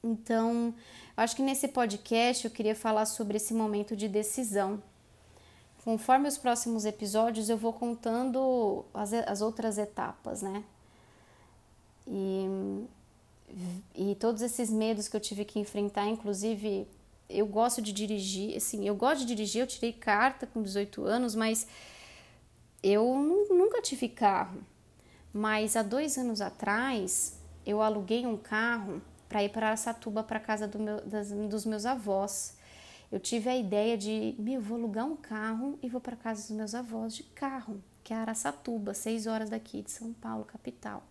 Então, 0.04 0.73
acho 1.15 1.36
que 1.36 1.41
nesse 1.41 1.67
podcast 1.67 2.45
eu 2.45 2.52
queria 2.52 2.75
falar 2.75 3.06
sobre 3.06 3.38
esse 3.38 3.54
momento 3.54 3.95
de 3.95 4.08
decisão. 4.08 4.82
Conforme 5.84 6.28
os 6.28 6.38
próximos 6.38 6.86
episódios, 6.86 7.49
eu 7.49 7.58
vou 7.58 7.73
contando 7.73 8.86
as, 8.93 9.13
as 9.13 9.41
outras 9.41 9.78
etapas, 9.78 10.41
né? 10.41 10.63
E 12.08 12.88
e 13.95 14.15
todos 14.15 14.41
esses 14.41 14.69
medos 14.69 15.08
que 15.08 15.15
eu 15.15 15.19
tive 15.19 15.43
que 15.43 15.60
enfrentar, 15.60 16.08
inclusive 16.08 16.88
eu 17.30 17.45
gosto 17.45 17.82
de 17.82 17.91
dirigir, 17.91 18.56
assim, 18.56 18.88
eu 18.88 18.95
gosto 18.95 19.21
de 19.21 19.28
dirigir, 19.28 19.62
eu 19.62 19.67
tirei 19.67 19.93
carta 19.93 20.47
com 20.47 20.62
18 20.62 21.04
anos, 21.04 21.36
mas 21.36 21.67
eu 22.81 23.47
nunca 23.49 23.81
tive 23.81 24.09
carro. 24.09 24.61
Mas 25.33 25.75
há 25.75 25.83
dois 25.83 26.17
anos 26.17 26.41
atrás 26.41 27.39
eu 27.65 27.81
aluguei 27.81 28.25
um 28.25 28.37
carro 28.37 29.01
para 29.27 29.43
ir 29.43 29.49
para 29.49 29.67
Aracatuba, 29.67 30.23
para 30.23 30.39
casa 30.39 30.67
do 30.67 30.79
meu, 30.79 31.01
das, 31.05 31.31
dos 31.31 31.65
meus 31.65 31.85
avós. 31.85 32.57
Eu 33.11 33.19
tive 33.19 33.49
a 33.49 33.55
ideia 33.55 33.97
de, 33.97 34.35
meu, 34.39 34.61
vou 34.61 34.77
alugar 34.77 35.05
um 35.05 35.15
carro 35.15 35.77
e 35.81 35.89
vou 35.89 36.01
para 36.01 36.15
casa 36.15 36.41
dos 36.41 36.51
meus 36.51 36.73
avós 36.73 37.15
de 37.15 37.23
carro, 37.23 37.81
que 38.03 38.13
é 38.13 38.17
Aracatuba, 38.17 38.93
seis 38.93 39.27
horas 39.27 39.49
daqui 39.49 39.81
de 39.81 39.91
São 39.91 40.13
Paulo, 40.13 40.45
capital. 40.45 41.03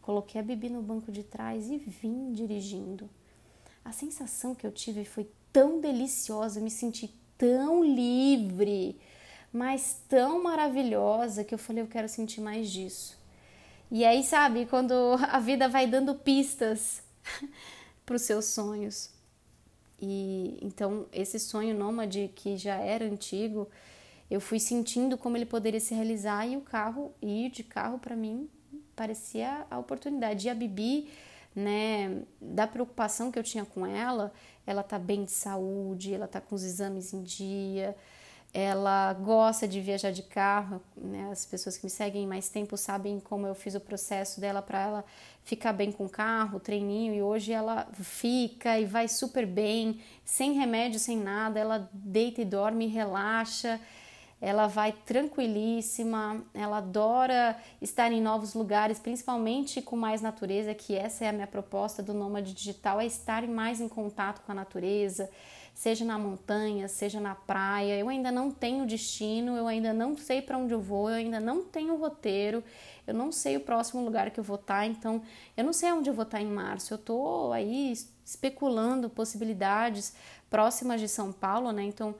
Coloquei 0.00 0.40
a 0.40 0.44
Bibi 0.44 0.68
no 0.68 0.82
banco 0.82 1.12
de 1.12 1.22
trás 1.22 1.70
e 1.70 1.78
vim 1.78 2.32
dirigindo. 2.32 3.08
A 3.84 3.92
sensação 3.92 4.54
que 4.54 4.66
eu 4.66 4.72
tive 4.72 5.04
foi 5.04 5.28
tão 5.52 5.80
deliciosa, 5.80 6.58
eu 6.58 6.64
me 6.64 6.70
senti 6.70 7.14
tão 7.38 7.84
livre, 7.84 8.98
mas 9.52 10.00
tão 10.08 10.42
maravilhosa 10.42 11.44
que 11.44 11.54
eu 11.54 11.58
falei, 11.58 11.82
eu 11.82 11.88
quero 11.88 12.08
sentir 12.08 12.40
mais 12.40 12.70
disso. 12.70 13.18
E 13.90 14.04
aí, 14.04 14.24
sabe, 14.24 14.64
quando 14.66 14.94
a 15.28 15.38
vida 15.38 15.68
vai 15.68 15.86
dando 15.86 16.14
pistas 16.14 17.02
para 18.06 18.16
os 18.16 18.22
seus 18.22 18.46
sonhos. 18.46 19.10
E 20.00 20.58
então 20.60 21.06
esse 21.12 21.38
sonho 21.38 21.78
nômade 21.78 22.30
que 22.34 22.56
já 22.56 22.76
era 22.76 23.04
antigo, 23.04 23.68
eu 24.30 24.40
fui 24.40 24.58
sentindo 24.58 25.16
como 25.16 25.36
ele 25.36 25.46
poderia 25.46 25.78
se 25.78 25.94
realizar 25.94 26.46
e 26.46 26.56
o 26.56 26.62
carro 26.62 27.12
ir 27.20 27.50
de 27.50 27.62
carro 27.62 27.98
para 27.98 28.16
mim 28.16 28.48
parecia 28.96 29.66
a 29.70 29.78
oportunidade. 29.78 30.46
E 30.46 30.50
a 30.50 30.54
Bibi, 30.54 31.08
né, 31.54 32.22
da 32.40 32.66
preocupação 32.66 33.30
que 33.30 33.38
eu 33.38 33.42
tinha 33.42 33.64
com 33.64 33.86
ela, 33.86 34.32
ela 34.66 34.82
tá 34.82 34.98
bem 34.98 35.24
de 35.24 35.32
saúde, 35.32 36.14
ela 36.14 36.26
tá 36.26 36.40
com 36.40 36.54
os 36.54 36.64
exames 36.64 37.12
em 37.12 37.22
dia, 37.22 37.96
ela 38.54 39.14
gosta 39.14 39.66
de 39.66 39.80
viajar 39.80 40.10
de 40.10 40.22
carro, 40.22 40.82
né? 40.94 41.30
As 41.32 41.46
pessoas 41.46 41.78
que 41.78 41.86
me 41.86 41.90
seguem 41.90 42.26
mais 42.26 42.50
tempo 42.50 42.76
sabem 42.76 43.18
como 43.18 43.46
eu 43.46 43.54
fiz 43.54 43.74
o 43.74 43.80
processo 43.80 44.40
dela 44.40 44.60
para 44.60 44.82
ela 44.82 45.04
ficar 45.42 45.72
bem 45.72 45.90
com 45.90 46.04
o 46.04 46.08
carro, 46.08 46.60
treininho, 46.60 47.14
e 47.14 47.22
hoje 47.22 47.50
ela 47.52 47.88
fica 47.94 48.78
e 48.78 48.84
vai 48.84 49.08
super 49.08 49.46
bem, 49.46 50.00
sem 50.22 50.52
remédio, 50.52 51.00
sem 51.00 51.16
nada, 51.16 51.58
ela 51.58 51.90
deita 51.92 52.42
e 52.42 52.44
dorme, 52.44 52.86
relaxa. 52.86 53.80
Ela 54.38 54.66
vai 54.66 54.90
tranquilíssima, 54.90 56.44
ela 56.52 56.78
adora 56.78 57.56
estar 57.80 58.10
em 58.10 58.20
novos 58.20 58.54
lugares, 58.54 58.98
principalmente 58.98 59.80
com 59.80 59.96
mais 59.96 60.20
natureza, 60.20 60.74
que 60.74 60.96
essa 60.96 61.24
é 61.24 61.28
a 61.28 61.32
minha 61.32 61.46
proposta 61.46 62.02
do 62.02 62.12
Nômade 62.12 62.52
Digital, 62.52 63.00
é 63.00 63.06
estar 63.06 63.46
mais 63.46 63.80
em 63.80 63.88
contato 63.88 64.42
com 64.44 64.50
a 64.50 64.54
natureza, 64.54 65.30
seja 65.74 66.04
na 66.04 66.18
montanha, 66.18 66.86
seja 66.88 67.20
na 67.20 67.34
praia. 67.34 67.98
Eu 67.98 68.08
ainda 68.08 68.30
não 68.30 68.50
tenho 68.50 68.86
destino, 68.86 69.56
eu 69.56 69.66
ainda 69.66 69.92
não 69.92 70.16
sei 70.16 70.42
para 70.42 70.58
onde 70.58 70.72
eu 70.72 70.80
vou, 70.80 71.08
eu 71.08 71.16
ainda 71.16 71.40
não 71.40 71.62
tenho 71.62 71.96
roteiro, 71.96 72.62
eu 73.06 73.14
não 73.14 73.32
sei 73.32 73.56
o 73.56 73.60
próximo 73.60 74.04
lugar 74.04 74.30
que 74.30 74.38
eu 74.38 74.44
vou 74.44 74.56
estar, 74.56 74.80
tá, 74.80 74.86
então 74.86 75.22
eu 75.56 75.64
não 75.64 75.72
sei 75.72 75.90
onde 75.92 76.08
eu 76.08 76.14
vou 76.14 76.24
estar 76.24 76.38
tá 76.38 76.42
em 76.42 76.48
março. 76.48 76.94
Eu 76.94 76.98
tô 76.98 77.52
aí 77.52 77.92
especulando 78.24 79.10
possibilidades 79.10 80.14
próximas 80.48 81.00
de 81.00 81.08
São 81.08 81.32
Paulo, 81.32 81.72
né? 81.72 81.82
Então, 81.82 82.14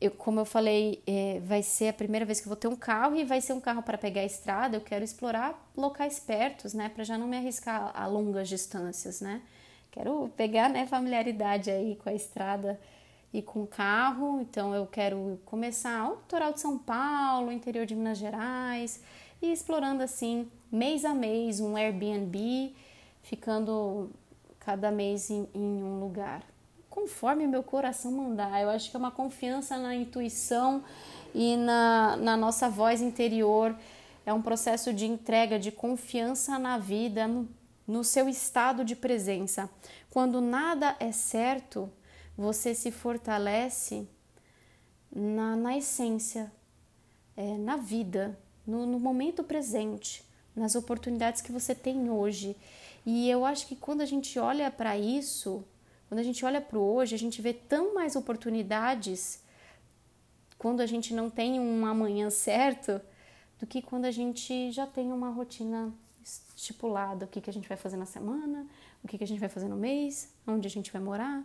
eu, 0.00 0.10
como 0.10 0.40
eu 0.40 0.44
falei, 0.44 1.02
é, 1.06 1.40
vai 1.44 1.62
ser 1.62 1.88
a 1.88 1.92
primeira 1.92 2.24
vez 2.24 2.40
que 2.40 2.46
eu 2.46 2.50
vou 2.50 2.56
ter 2.56 2.68
um 2.68 2.76
carro 2.76 3.16
e 3.16 3.24
vai 3.24 3.40
ser 3.40 3.54
um 3.54 3.60
carro 3.60 3.82
para 3.82 3.96
pegar 3.96 4.20
a 4.20 4.24
estrada. 4.24 4.76
Eu 4.76 4.80
quero 4.80 5.04
explorar 5.04 5.70
locais 5.76 6.18
pertos, 6.18 6.74
né, 6.74 6.88
para 6.88 7.02
já 7.04 7.16
não 7.16 7.26
me 7.26 7.36
arriscar 7.36 7.90
a 7.94 8.06
longas 8.06 8.48
distâncias, 8.48 9.20
né. 9.20 9.42
Quero 9.96 10.30
pegar, 10.36 10.68
né, 10.68 10.86
familiaridade 10.86 11.70
aí 11.70 11.96
com 11.96 12.10
a 12.10 12.12
estrada 12.12 12.78
e 13.32 13.40
com 13.40 13.62
o 13.62 13.66
carro. 13.66 14.42
Então 14.42 14.74
eu 14.74 14.86
quero 14.86 15.40
começar 15.46 16.06
o 16.10 16.16
litoral 16.16 16.52
de 16.52 16.60
São 16.60 16.76
Paulo, 16.76 17.50
interior 17.50 17.86
de 17.86 17.94
Minas 17.94 18.18
Gerais 18.18 19.00
e 19.40 19.50
explorando 19.50 20.02
assim 20.02 20.50
mês 20.70 21.02
a 21.02 21.14
mês 21.14 21.60
um 21.60 21.78
Airbnb, 21.78 22.76
ficando 23.22 24.10
cada 24.60 24.90
mês 24.90 25.30
em, 25.30 25.48
em 25.54 25.82
um 25.82 25.98
lugar 25.98 26.42
conforme 26.90 27.46
meu 27.46 27.62
coração 27.62 28.12
mandar. 28.12 28.60
Eu 28.60 28.68
acho 28.68 28.90
que 28.90 28.96
é 28.96 28.98
uma 28.98 29.10
confiança 29.10 29.78
na 29.78 29.94
intuição 29.94 30.84
e 31.34 31.56
na, 31.56 32.18
na 32.18 32.36
nossa 32.36 32.68
voz 32.68 33.00
interior. 33.00 33.74
É 34.26 34.32
um 34.32 34.42
processo 34.42 34.92
de 34.92 35.06
entrega, 35.06 35.58
de 35.58 35.72
confiança 35.72 36.58
na 36.58 36.76
vida, 36.76 37.26
no, 37.26 37.48
no 37.86 38.02
seu 38.02 38.28
estado 38.28 38.84
de 38.84 38.96
presença. 38.96 39.70
Quando 40.10 40.40
nada 40.40 40.96
é 40.98 41.12
certo, 41.12 41.90
você 42.36 42.74
se 42.74 42.90
fortalece 42.90 44.08
na, 45.14 45.56
na 45.56 45.76
essência, 45.76 46.52
é, 47.36 47.56
na 47.56 47.76
vida, 47.76 48.38
no, 48.66 48.84
no 48.86 48.98
momento 48.98 49.44
presente, 49.44 50.24
nas 50.54 50.74
oportunidades 50.74 51.40
que 51.40 51.52
você 51.52 51.74
tem 51.74 52.10
hoje. 52.10 52.56
E 53.04 53.30
eu 53.30 53.44
acho 53.44 53.66
que 53.66 53.76
quando 53.76 54.00
a 54.00 54.06
gente 54.06 54.38
olha 54.38 54.70
para 54.70 54.98
isso, 54.98 55.64
quando 56.08 56.20
a 56.20 56.24
gente 56.24 56.44
olha 56.44 56.60
para 56.60 56.78
o 56.78 56.94
hoje, 56.94 57.14
a 57.14 57.18
gente 57.18 57.40
vê 57.40 57.52
tão 57.52 57.94
mais 57.94 58.16
oportunidades 58.16 59.42
quando 60.58 60.80
a 60.80 60.86
gente 60.86 61.14
não 61.14 61.28
tem 61.28 61.60
um 61.60 61.86
amanhã 61.86 62.30
certo 62.30 63.00
do 63.58 63.66
que 63.66 63.82
quando 63.82 64.06
a 64.06 64.10
gente 64.10 64.70
já 64.70 64.86
tem 64.86 65.12
uma 65.12 65.30
rotina 65.30 65.92
estipulada, 66.54 67.24
o 67.26 67.28
que, 67.28 67.40
que 67.40 67.50
a 67.50 67.52
gente 67.52 67.68
vai 67.68 67.76
fazer 67.76 67.96
na 67.96 68.06
semana, 68.06 68.66
o 69.02 69.08
que, 69.08 69.16
que 69.18 69.24
a 69.24 69.26
gente 69.26 69.38
vai 69.38 69.48
fazer 69.48 69.68
no 69.68 69.76
mês, 69.76 70.32
onde 70.46 70.66
a 70.66 70.70
gente 70.70 70.92
vai 70.92 71.00
morar. 71.00 71.44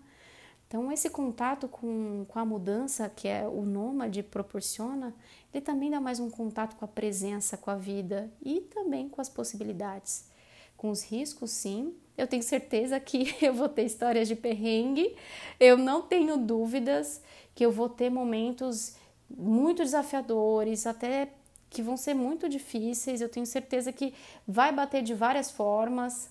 Então, 0.67 0.89
esse 0.89 1.09
contato 1.09 1.67
com, 1.67 2.25
com 2.27 2.39
a 2.39 2.45
mudança 2.45 3.09
que 3.09 3.27
é 3.27 3.45
o 3.45 3.63
nômade 3.63 4.23
proporciona, 4.23 5.13
ele 5.53 5.61
também 5.61 5.91
dá 5.91 5.99
mais 5.99 6.17
um 6.19 6.29
contato 6.29 6.77
com 6.77 6.85
a 6.85 6.87
presença, 6.87 7.57
com 7.57 7.69
a 7.69 7.75
vida 7.75 8.31
e 8.41 8.61
também 8.61 9.09
com 9.09 9.19
as 9.19 9.27
possibilidades. 9.27 10.29
Com 10.77 10.89
os 10.89 11.03
riscos, 11.03 11.51
sim, 11.51 11.93
eu 12.17 12.25
tenho 12.25 12.41
certeza 12.41 12.99
que 12.99 13.35
eu 13.45 13.53
vou 13.53 13.67
ter 13.67 13.83
histórias 13.83 14.29
de 14.29 14.35
perrengue, 14.35 15.15
eu 15.59 15.77
não 15.77 16.01
tenho 16.03 16.37
dúvidas 16.37 17.21
que 17.53 17.65
eu 17.65 17.71
vou 17.71 17.89
ter 17.89 18.09
momentos 18.09 18.95
muito 19.29 19.83
desafiadores, 19.83 20.87
até 20.87 21.33
que 21.71 21.81
vão 21.81 21.97
ser 21.97 22.13
muito 22.13 22.47
difíceis. 22.47 23.21
Eu 23.21 23.29
tenho 23.29 23.45
certeza 23.47 23.91
que 23.91 24.13
vai 24.47 24.71
bater 24.71 25.01
de 25.01 25.15
várias 25.15 25.49
formas. 25.49 26.29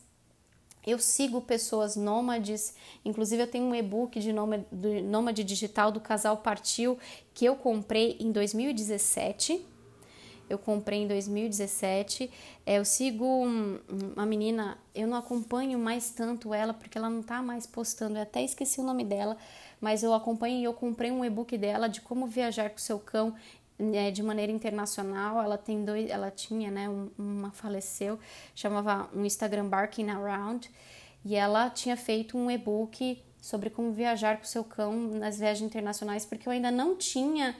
Eu 0.86 0.98
sigo 0.98 1.40
pessoas 1.40 1.96
nômades, 1.96 2.74
inclusive 3.04 3.42
eu 3.42 3.46
tenho 3.46 3.64
um 3.64 3.74
e-book 3.74 4.18
de 4.20 4.32
nômade 5.02 5.42
digital 5.42 5.90
do 5.90 6.00
casal 6.00 6.36
Partiu 6.38 6.98
que 7.34 7.44
eu 7.44 7.56
comprei 7.56 8.16
em 8.20 8.30
2017 8.30 9.66
eu 10.50 10.58
comprei 10.58 11.04
em 11.04 11.06
2017. 11.06 12.28
É, 12.66 12.78
eu 12.78 12.84
sigo 12.84 13.24
um, 13.24 13.78
uma 14.16 14.26
menina, 14.26 14.76
eu 14.92 15.06
não 15.06 15.16
acompanho 15.16 15.78
mais 15.78 16.10
tanto 16.10 16.52
ela 16.52 16.74
porque 16.74 16.98
ela 16.98 17.08
não 17.08 17.22
tá 17.22 17.40
mais 17.40 17.66
postando, 17.66 18.18
eu 18.18 18.22
até 18.22 18.42
esqueci 18.42 18.80
o 18.80 18.82
nome 18.82 19.04
dela, 19.04 19.36
mas 19.80 20.02
eu 20.02 20.12
acompanho 20.12 20.58
e 20.58 20.64
eu 20.64 20.74
comprei 20.74 21.12
um 21.12 21.24
e-book 21.24 21.56
dela 21.56 21.88
de 21.88 22.00
como 22.00 22.26
viajar 22.26 22.68
com 22.68 22.78
seu 22.78 22.98
cão 22.98 23.32
de 24.12 24.22
maneira 24.22 24.52
internacional. 24.52 25.42
Ela 25.42 25.58
tem 25.58 25.84
dois, 25.84 26.10
ela 26.10 26.30
tinha, 26.30 26.70
né, 26.70 26.88
uma 27.18 27.50
faleceu, 27.50 28.18
chamava 28.54 29.08
um 29.14 29.24
Instagram 29.24 29.68
Barking 29.68 30.10
Around, 30.10 30.70
e 31.24 31.36
ela 31.36 31.70
tinha 31.70 31.96
feito 31.96 32.36
um 32.36 32.50
e-book 32.50 33.22
sobre 33.40 33.70
como 33.70 33.92
viajar 33.92 34.38
com 34.38 34.44
seu 34.44 34.62
cão 34.62 34.94
nas 34.94 35.38
viagens 35.38 35.66
internacionais, 35.66 36.24
porque 36.26 36.48
eu 36.48 36.52
ainda 36.52 36.70
não 36.70 36.96
tinha 36.96 37.56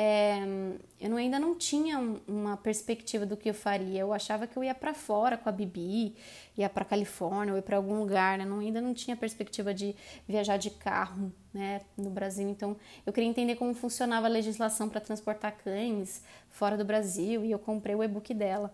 é, 0.00 0.38
eu 1.00 1.16
ainda 1.16 1.40
não 1.40 1.56
tinha 1.56 1.98
uma 2.28 2.56
perspectiva 2.56 3.26
do 3.26 3.36
que 3.36 3.50
eu 3.50 3.54
faria. 3.54 3.98
Eu 3.98 4.12
achava 4.12 4.46
que 4.46 4.56
eu 4.56 4.62
ia 4.62 4.72
para 4.72 4.94
fora 4.94 5.36
com 5.36 5.48
a 5.48 5.52
Bibi, 5.52 6.14
ia 6.56 6.68
para 6.68 6.84
Califórnia 6.84 7.52
ou 7.52 7.58
ia 7.58 7.62
para 7.62 7.76
algum 7.76 7.98
lugar. 7.98 8.38
Né? 8.38 8.44
Não, 8.44 8.60
ainda 8.60 8.80
não 8.80 8.94
tinha 8.94 9.16
perspectiva 9.16 9.74
de 9.74 9.96
viajar 10.28 10.56
de 10.56 10.70
carro 10.70 11.32
né, 11.52 11.80
no 11.96 12.10
Brasil. 12.10 12.48
Então, 12.48 12.76
eu 13.04 13.12
queria 13.12 13.28
entender 13.28 13.56
como 13.56 13.74
funcionava 13.74 14.28
a 14.28 14.30
legislação 14.30 14.88
para 14.88 15.00
transportar 15.00 15.56
cães 15.64 16.22
fora 16.48 16.76
do 16.76 16.84
Brasil 16.84 17.44
e 17.44 17.50
eu 17.50 17.58
comprei 17.58 17.96
o 17.96 18.04
e-book 18.04 18.32
dela. 18.32 18.72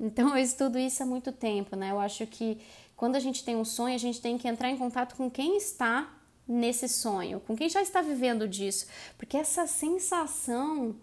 Então, 0.00 0.30
eu 0.36 0.42
estudo 0.42 0.80
isso 0.80 1.00
há 1.00 1.06
muito 1.06 1.30
tempo. 1.30 1.76
Né? 1.76 1.92
Eu 1.92 2.00
acho 2.00 2.26
que 2.26 2.58
quando 2.96 3.14
a 3.14 3.20
gente 3.20 3.44
tem 3.44 3.54
um 3.54 3.64
sonho, 3.64 3.94
a 3.94 3.98
gente 3.98 4.20
tem 4.20 4.36
que 4.36 4.48
entrar 4.48 4.68
em 4.68 4.76
contato 4.76 5.14
com 5.14 5.30
quem 5.30 5.56
está 5.58 6.12
nesse 6.46 6.88
sonho, 6.88 7.40
com 7.40 7.56
quem 7.56 7.68
já 7.68 7.82
está 7.82 8.00
vivendo 8.00 8.46
disso, 8.48 8.86
porque 9.18 9.36
essa 9.36 9.66
sensação 9.66 10.96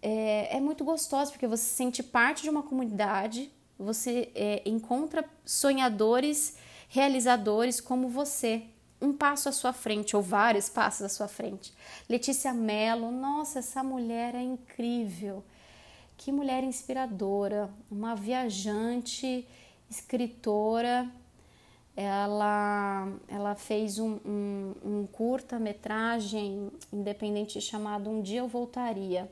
é, 0.00 0.56
é 0.56 0.60
muito 0.60 0.84
gostosa, 0.84 1.30
porque 1.30 1.46
você 1.46 1.64
se 1.64 1.74
sente 1.74 2.02
parte 2.02 2.42
de 2.42 2.50
uma 2.50 2.62
comunidade, 2.62 3.52
você 3.78 4.30
é, 4.34 4.62
encontra 4.64 5.24
sonhadores, 5.44 6.56
realizadores 6.88 7.80
como 7.80 8.08
você, 8.08 8.62
um 9.00 9.12
passo 9.12 9.48
à 9.48 9.52
sua 9.52 9.72
frente 9.72 10.16
ou 10.16 10.22
vários 10.22 10.68
passos 10.68 11.02
à 11.02 11.08
sua 11.08 11.28
frente. 11.28 11.72
Letícia 12.08 12.52
Mello, 12.52 13.12
nossa, 13.12 13.60
essa 13.60 13.82
mulher 13.82 14.34
é 14.34 14.42
incrível. 14.42 15.44
Que 16.16 16.32
mulher 16.32 16.64
inspiradora, 16.64 17.70
uma 17.88 18.16
viajante, 18.16 19.46
escritora, 19.88 21.08
ela, 22.00 23.08
ela 23.26 23.56
fez 23.56 23.98
um, 23.98 24.20
um, 24.24 24.74
um 24.84 25.06
curta-metragem 25.10 26.70
independente 26.92 27.60
chamado 27.60 28.08
Um 28.08 28.22
Dia 28.22 28.38
Eu 28.38 28.46
Voltaria. 28.46 29.28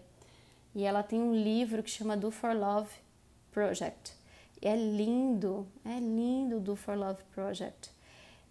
E 0.74 0.82
ela 0.82 1.04
tem 1.04 1.20
um 1.20 1.32
livro 1.32 1.80
que 1.80 1.88
chama 1.88 2.16
Do 2.16 2.28
For 2.32 2.56
Love 2.56 2.90
Project. 3.52 4.14
E 4.60 4.66
é 4.66 4.74
lindo, 4.74 5.64
é 5.84 6.00
lindo 6.00 6.58
do 6.58 6.74
For 6.74 6.98
Love 6.98 7.22
Project. 7.32 7.88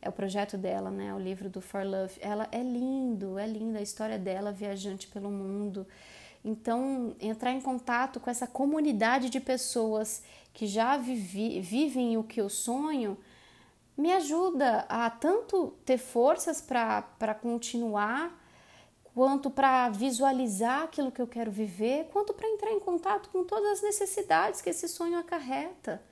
É 0.01 0.07
o 0.07 0.13
projeto 0.13 0.57
dela, 0.57 0.89
né? 0.89 1.13
O 1.13 1.19
livro 1.19 1.49
do 1.49 1.59
For 1.59 1.83
Love. 1.83 2.17
Ela 2.21 2.47
é 2.53 2.63
lindo, 2.63 3.37
é 3.37 3.45
linda 3.45 3.79
a 3.79 3.81
história 3.81 4.17
dela 4.17 4.53
viajante 4.53 5.07
pelo 5.07 5.29
mundo. 5.29 5.85
Então, 6.41 7.13
entrar 7.19 7.51
em 7.51 7.59
contato 7.59 8.21
com 8.21 8.29
essa 8.29 8.47
comunidade 8.47 9.29
de 9.29 9.41
pessoas 9.41 10.23
que 10.53 10.67
já 10.67 10.95
vivi, 10.95 11.59
vivem 11.59 12.15
o 12.15 12.23
que 12.23 12.39
eu 12.39 12.47
sonho 12.47 13.17
me 13.97 14.11
ajuda 14.11 14.85
a 14.89 15.09
tanto 15.09 15.73
ter 15.85 15.97
forças 15.97 16.61
para 16.61 17.33
continuar, 17.41 18.43
quanto 19.13 19.49
para 19.49 19.89
visualizar 19.89 20.83
aquilo 20.83 21.11
que 21.11 21.21
eu 21.21 21.27
quero 21.27 21.49
viver, 21.49 22.09
quanto 22.11 22.33
para 22.33 22.49
entrar 22.49 22.71
em 22.71 22.79
contato 22.79 23.29
com 23.29 23.45
todas 23.45 23.79
as 23.79 23.81
necessidades 23.81 24.61
que 24.61 24.69
esse 24.69 24.89
sonho 24.89 25.17
acarreta, 25.17 26.03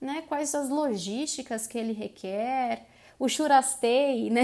né? 0.00 0.24
Quais 0.26 0.54
as 0.54 0.70
logísticas 0.70 1.66
que 1.66 1.76
ele 1.76 1.92
requer, 1.92 2.86
o 3.18 3.28
churastei, 3.28 4.30
né? 4.32 4.42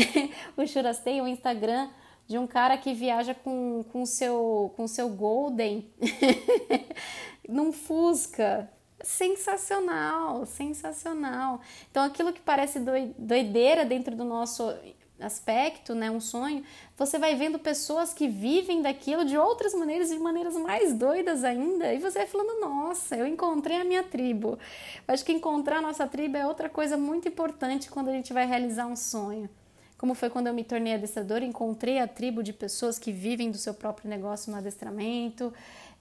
O 0.56 0.66
churastei, 0.66 1.20
o 1.22 1.26
Instagram 1.26 1.88
de 2.26 2.38
um 2.38 2.46
cara 2.46 2.76
que 2.76 2.92
viaja 2.92 3.34
com 3.34 3.84
o 3.94 4.06
seu, 4.06 4.72
com 4.76 4.86
seu 4.86 5.08
Golden 5.10 5.90
num 7.48 7.72
Fusca, 7.72 8.70
sensacional, 9.04 10.44
sensacional. 10.46 11.60
Então, 11.90 12.02
aquilo 12.02 12.32
que 12.32 12.40
parece 12.40 12.80
doideira 13.18 13.84
dentro 13.84 14.16
do 14.16 14.24
nosso 14.24 14.74
aspecto, 15.20 15.94
né, 15.94 16.10
um 16.10 16.20
sonho, 16.20 16.64
você 16.96 17.18
vai 17.18 17.36
vendo 17.36 17.58
pessoas 17.58 18.12
que 18.12 18.26
vivem 18.26 18.82
daquilo 18.82 19.24
de 19.24 19.38
outras 19.38 19.72
maneiras, 19.74 20.08
de 20.08 20.18
maneiras 20.18 20.56
mais 20.56 20.92
doidas 20.92 21.44
ainda, 21.44 21.92
e 21.92 21.98
você 21.98 22.18
vai 22.18 22.26
falando, 22.26 22.60
nossa, 22.60 23.16
eu 23.16 23.26
encontrei 23.26 23.80
a 23.80 23.84
minha 23.84 24.02
tribo. 24.02 24.58
Eu 25.06 25.14
acho 25.14 25.24
que 25.24 25.32
encontrar 25.32 25.78
a 25.78 25.82
nossa 25.82 26.06
tribo 26.06 26.36
é 26.36 26.46
outra 26.46 26.68
coisa 26.68 26.96
muito 26.96 27.28
importante 27.28 27.90
quando 27.90 28.08
a 28.08 28.12
gente 28.12 28.32
vai 28.32 28.46
realizar 28.46 28.86
um 28.86 28.96
sonho. 28.96 29.48
Como 29.96 30.14
foi 30.14 30.28
quando 30.28 30.48
eu 30.48 30.54
me 30.54 30.64
tornei 30.64 30.94
adestradora, 30.94 31.44
encontrei 31.44 31.98
a 31.98 32.08
tribo 32.08 32.42
de 32.42 32.52
pessoas 32.52 32.98
que 32.98 33.12
vivem 33.12 33.50
do 33.50 33.56
seu 33.56 33.72
próprio 33.72 34.10
negócio 34.10 34.50
no 34.50 34.58
adestramento, 34.58 35.52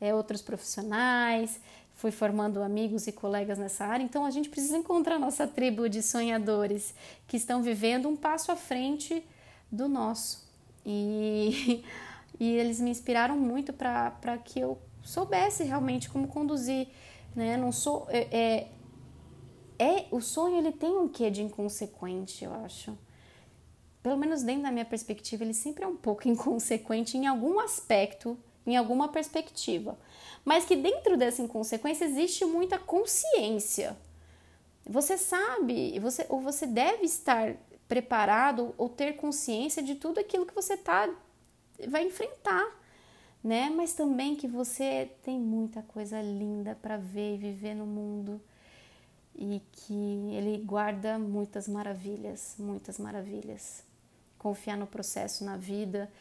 é, 0.02 0.14
outros 0.14 0.42
profissionais, 0.42 1.62
fui 1.96 2.12
formando 2.12 2.62
amigos 2.62 3.08
e 3.08 3.12
colegas 3.12 3.58
nessa 3.58 3.86
área, 3.86 4.04
então 4.04 4.26
a 4.26 4.32
gente 4.32 4.50
precisa 4.50 4.78
encontrar 4.78 5.18
nossa 5.20 5.48
tribo 5.48 5.88
de 5.88 6.02
sonhadores 6.02 6.94
que 7.28 7.38
estão 7.38 7.62
vivendo 7.62 8.10
um 8.10 8.16
passo 8.16 8.52
à 8.52 8.56
frente 8.56 9.24
do 9.72 9.88
nosso. 9.88 10.48
E, 10.86 11.84
e 12.40 12.52
eles 12.52 12.80
me 12.80 12.90
inspiraram 12.90 13.38
muito 13.38 13.72
para 13.72 14.38
que 14.44 14.60
eu 14.60 14.78
soubesse 15.04 15.64
realmente 15.64 16.10
como 16.10 16.28
conduzir. 16.28 16.88
Né? 17.36 17.58
Não 17.58 17.72
sou. 17.72 18.08
É, 18.10 18.28
é, 18.32 18.68
é, 19.80 20.06
o 20.12 20.22
sonho 20.22 20.58
ele 20.58 20.72
tem 20.72 20.98
um 20.98 21.08
quê 21.08 21.30
de 21.30 21.42
inconsequente, 21.42 22.44
eu 22.44 22.54
acho. 22.66 22.98
Pelo 24.02 24.18
menos 24.18 24.44
dentro 24.44 24.64
da 24.64 24.72
minha 24.72 24.86
perspectiva, 24.86 25.44
ele 25.44 25.54
sempre 25.54 25.84
é 25.84 25.88
um 25.88 25.96
pouco 25.96 26.28
inconsequente 26.30 27.18
em 27.18 27.28
algum 27.28 27.60
aspecto, 27.60 28.38
em 28.66 28.78
alguma 28.78 29.10
perspectiva 29.10 29.98
mas 30.46 30.66
que 30.66 30.76
dentro 30.76 31.18
dessa 31.18 31.42
inconsequência 31.42 32.06
existe 32.06 32.46
muita 32.46 32.78
consciência. 32.78 33.96
Você 34.86 35.18
sabe, 35.18 35.98
você, 36.00 36.26
ou 36.28 36.42
você 36.42 36.68
deve 36.68 37.06
estar 37.06 37.56
preparado 37.88 38.74
ou 38.78 38.90
ter 38.90 39.14
consciência 39.14 39.82
de 39.82 39.96
tudo 39.96 40.20
aquilo 40.20 40.46
que 40.46 40.54
você 40.54 40.76
tá, 40.76 41.10
vai 41.88 42.06
enfrentar, 42.06 42.66
né? 43.42 43.70
Mas 43.70 43.94
também 43.94 44.36
que 44.36 44.48
você 44.48 45.10
tem 45.24 45.40
muita 45.40 45.82
coisa 45.84 46.22
linda 46.22 46.78
para 46.82 46.98
ver 46.98 47.36
e 47.36 47.38
viver 47.38 47.76
no 47.76 47.86
mundo 47.86 48.42
e 49.36 49.62
que 49.72 49.94
ele 50.34 50.58
guarda 50.66 51.18
muitas 51.18 51.68
maravilhas, 51.68 52.56
muitas 52.60 52.98
maravilhas. 52.98 53.84
Confiar 54.38 54.76
no 54.76 54.86
processo, 54.86 55.46
na 55.46 55.56
vida, 55.56 56.12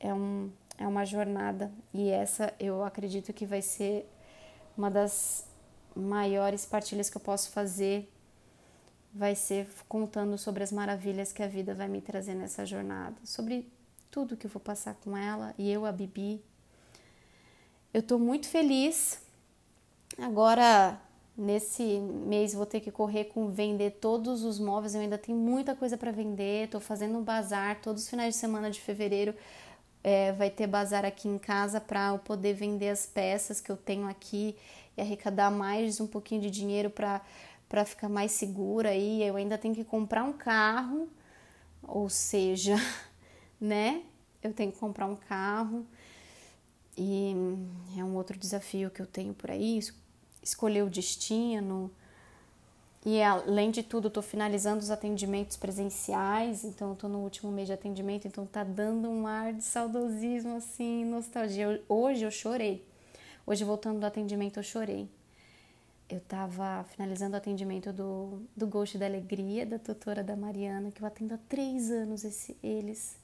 é 0.00 0.12
um, 0.12 0.50
é 0.76 0.86
uma 0.86 1.04
jornada 1.04 1.70
e 1.92 2.10
essa 2.10 2.52
eu 2.58 2.82
acredito 2.84 3.32
que 3.32 3.46
vai 3.46 3.62
ser 3.62 4.08
uma 4.76 4.90
das 4.90 5.46
maiores 5.94 6.66
partilhas 6.66 7.08
que 7.08 7.16
eu 7.16 7.20
posso 7.20 7.50
fazer 7.50 8.10
vai 9.14 9.36
ser 9.36 9.68
contando 9.88 10.36
sobre 10.36 10.64
as 10.64 10.72
maravilhas 10.72 11.32
que 11.32 11.42
a 11.42 11.46
vida 11.46 11.72
vai 11.72 11.86
me 11.86 12.00
trazer 12.00 12.34
nessa 12.34 12.66
jornada, 12.66 13.14
sobre 13.22 13.70
tudo 14.10 14.36
que 14.36 14.46
eu 14.46 14.50
vou 14.50 14.60
passar 14.60 14.94
com 14.94 15.16
ela 15.16 15.54
e 15.56 15.70
eu, 15.70 15.86
a 15.86 15.92
Bibi. 15.92 16.42
Eu 17.92 18.02
tô 18.02 18.18
muito 18.18 18.48
feliz. 18.48 19.20
Agora, 20.18 21.00
nesse 21.36 21.82
mês, 22.00 22.54
vou 22.54 22.66
ter 22.66 22.80
que 22.80 22.90
correr 22.90 23.26
com 23.26 23.50
vender 23.50 23.92
todos 24.00 24.42
os 24.42 24.58
móveis. 24.58 24.96
Eu 24.96 25.00
ainda 25.00 25.16
tenho 25.16 25.38
muita 25.38 25.76
coisa 25.76 25.96
para 25.96 26.10
vender. 26.10 26.68
Tô 26.68 26.80
fazendo 26.80 27.16
um 27.16 27.22
bazar 27.22 27.80
todos 27.80 28.02
os 28.02 28.10
finais 28.10 28.34
de 28.34 28.40
semana 28.40 28.68
de 28.68 28.80
fevereiro 28.80 29.32
é, 30.04 30.32
vai 30.32 30.50
ter 30.50 30.66
bazar 30.66 31.02
aqui 31.06 31.26
em 31.26 31.38
casa 31.38 31.80
para 31.80 32.08
eu 32.08 32.18
poder 32.18 32.52
vender 32.52 32.90
as 32.90 33.06
peças 33.06 33.58
que 33.58 33.72
eu 33.72 33.76
tenho 33.76 34.06
aqui 34.06 34.54
e 34.94 35.00
arrecadar 35.00 35.50
mais 35.50 35.98
um 35.98 36.06
pouquinho 36.06 36.42
de 36.42 36.50
dinheiro 36.50 36.90
para 36.90 37.84
ficar 37.86 38.10
mais 38.10 38.32
segura 38.32 38.90
aí. 38.90 39.22
Eu 39.22 39.36
ainda 39.36 39.56
tenho 39.56 39.74
que 39.74 39.82
comprar 39.82 40.22
um 40.22 40.34
carro, 40.34 41.08
ou 41.82 42.10
seja, 42.10 42.76
né? 43.58 44.02
Eu 44.42 44.52
tenho 44.52 44.70
que 44.70 44.78
comprar 44.78 45.06
um 45.06 45.16
carro 45.16 45.86
e 46.98 47.34
é 47.96 48.04
um 48.04 48.14
outro 48.14 48.38
desafio 48.38 48.90
que 48.90 49.00
eu 49.00 49.06
tenho 49.06 49.32
por 49.32 49.50
aí, 49.50 49.80
escolher 50.42 50.82
o 50.82 50.90
destino, 50.90 51.90
e 53.04 53.22
além 53.22 53.70
de 53.70 53.82
tudo, 53.82 54.08
estou 54.08 54.22
finalizando 54.22 54.78
os 54.78 54.90
atendimentos 54.90 55.58
presenciais, 55.58 56.64
então 56.64 56.94
estou 56.94 57.10
no 57.10 57.18
último 57.18 57.52
mês 57.52 57.66
de 57.66 57.74
atendimento, 57.74 58.26
então 58.26 58.46
tá 58.46 58.64
dando 58.64 59.10
um 59.10 59.26
ar 59.26 59.52
de 59.52 59.62
saudosismo, 59.62 60.56
assim, 60.56 61.04
nostalgia. 61.04 61.82
Hoje 61.86 62.24
eu 62.24 62.30
chorei. 62.30 62.82
Hoje, 63.46 63.62
voltando 63.62 64.00
do 64.00 64.06
atendimento, 64.06 64.58
eu 64.58 64.62
chorei. 64.62 65.06
Eu 66.08 66.16
estava 66.16 66.82
finalizando 66.84 67.34
o 67.34 67.36
atendimento 67.36 67.92
do, 67.92 68.42
do 68.56 68.66
Ghost 68.66 68.96
da 68.96 69.04
Alegria, 69.04 69.66
da 69.66 69.78
tutora 69.78 70.24
da 70.24 70.34
Mariana, 70.34 70.90
que 70.90 71.02
eu 71.02 71.06
atendo 71.06 71.34
há 71.34 71.38
três 71.46 71.90
anos 71.90 72.24
esse, 72.24 72.56
eles. 72.62 73.18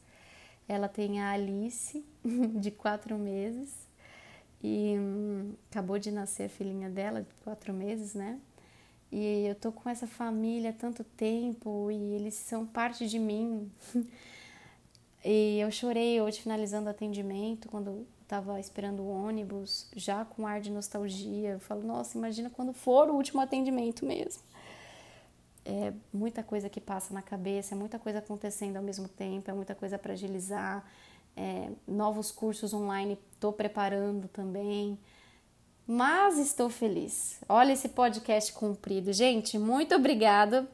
Ela 0.69 0.89
tem 0.89 1.23
a 1.23 1.31
Alice, 1.31 2.05
de 2.61 2.71
quatro 2.71 3.17
meses, 3.17 3.75
e 4.63 4.95
hum, 4.99 5.55
acabou 5.71 5.99
de 5.99 6.11
nascer 6.11 6.45
a 6.45 6.49
filhinha 6.51 6.91
dela, 6.91 7.23
de 7.23 7.35
quatro 7.43 7.73
meses, 7.73 8.15
né? 8.15 8.39
E 9.13 9.47
eu 9.47 9.55
tô 9.57 9.73
com 9.73 9.89
essa 9.89 10.07
família 10.07 10.71
há 10.71 10.73
tanto 10.73 11.03
tempo 11.03 11.91
e 11.91 12.15
eles 12.15 12.35
são 12.35 12.65
parte 12.65 13.09
de 13.09 13.19
mim. 13.19 13.71
e 15.25 15.59
eu 15.59 15.71
chorei 15.71 16.21
hoje 16.21 16.41
finalizando 16.41 16.87
o 16.87 16.91
atendimento, 16.91 17.69
quando 17.69 18.07
estava 18.23 18.61
esperando 18.61 19.03
o 19.03 19.09
ônibus, 19.09 19.89
já 19.97 20.25
com 20.25 20.47
ar 20.47 20.61
de 20.61 20.71
nostalgia. 20.71 21.51
Eu 21.51 21.61
falo, 21.61 21.83
nossa, 21.83 22.17
imagina 22.17 22.49
quando 22.49 22.73
for 22.73 23.11
o 23.11 23.15
último 23.15 23.41
atendimento 23.41 24.07
mesmo. 24.07 24.43
É 25.65 25.93
muita 26.13 26.43
coisa 26.43 26.69
que 26.71 26.81
passa 26.81 27.13
na 27.13 27.21
cabeça, 27.21 27.75
é 27.75 27.79
muita 27.79 27.99
coisa 27.99 28.21
acontecendo 28.21 28.77
ao 28.77 28.83
mesmo 28.83 29.09
tempo, 29.09 29.51
é 29.51 29.55
muita 29.55 29.75
coisa 29.75 29.99
para 29.99 30.13
agilizar. 30.13 30.85
É, 31.37 31.71
novos 31.87 32.31
cursos 32.31 32.73
online 32.73 33.19
estou 33.33 33.53
preparando 33.53 34.29
também 34.29 34.99
mas 35.87 36.39
estou 36.39 36.69
feliz. 36.69 37.41
Olha 37.49 37.73
esse 37.73 37.89
podcast 37.89 38.53
cumprido. 38.53 39.13
Gente, 39.13 39.59
muito 39.59 39.95
obrigada. 39.95 40.69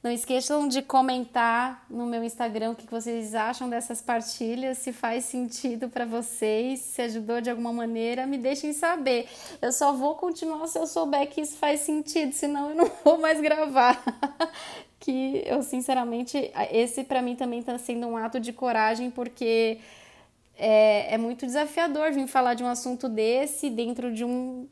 Não 0.00 0.12
esqueçam 0.12 0.68
de 0.68 0.80
comentar 0.80 1.84
no 1.90 2.06
meu 2.06 2.22
Instagram 2.22 2.70
o 2.70 2.76
que 2.76 2.88
vocês 2.88 3.34
acham 3.34 3.68
dessas 3.68 4.00
partilhas, 4.00 4.78
se 4.78 4.92
faz 4.92 5.24
sentido 5.24 5.88
para 5.88 6.04
vocês, 6.04 6.78
se 6.78 7.02
ajudou 7.02 7.40
de 7.40 7.50
alguma 7.50 7.72
maneira, 7.72 8.24
me 8.24 8.38
deixem 8.38 8.72
saber. 8.72 9.28
Eu 9.60 9.72
só 9.72 9.92
vou 9.92 10.14
continuar 10.14 10.68
se 10.68 10.78
eu 10.78 10.86
souber 10.86 11.28
que 11.28 11.40
isso 11.40 11.56
faz 11.56 11.80
sentido, 11.80 12.32
senão 12.32 12.70
eu 12.70 12.76
não 12.76 12.90
vou 13.04 13.18
mais 13.18 13.40
gravar. 13.40 14.00
que 15.00 15.42
eu 15.44 15.64
sinceramente, 15.64 16.52
esse 16.70 17.02
para 17.02 17.20
mim 17.20 17.34
também 17.34 17.58
está 17.58 17.76
sendo 17.76 18.06
um 18.06 18.16
ato 18.16 18.38
de 18.38 18.52
coragem, 18.52 19.10
porque 19.10 19.78
é, 20.58 21.14
é 21.14 21.18
muito 21.18 21.46
desafiador 21.46 22.12
vir 22.12 22.26
falar 22.26 22.54
de 22.54 22.64
um 22.64 22.66
assunto 22.66 23.08
desse 23.08 23.70
dentro 23.70 24.12
de 24.12 24.24
um 24.24 24.68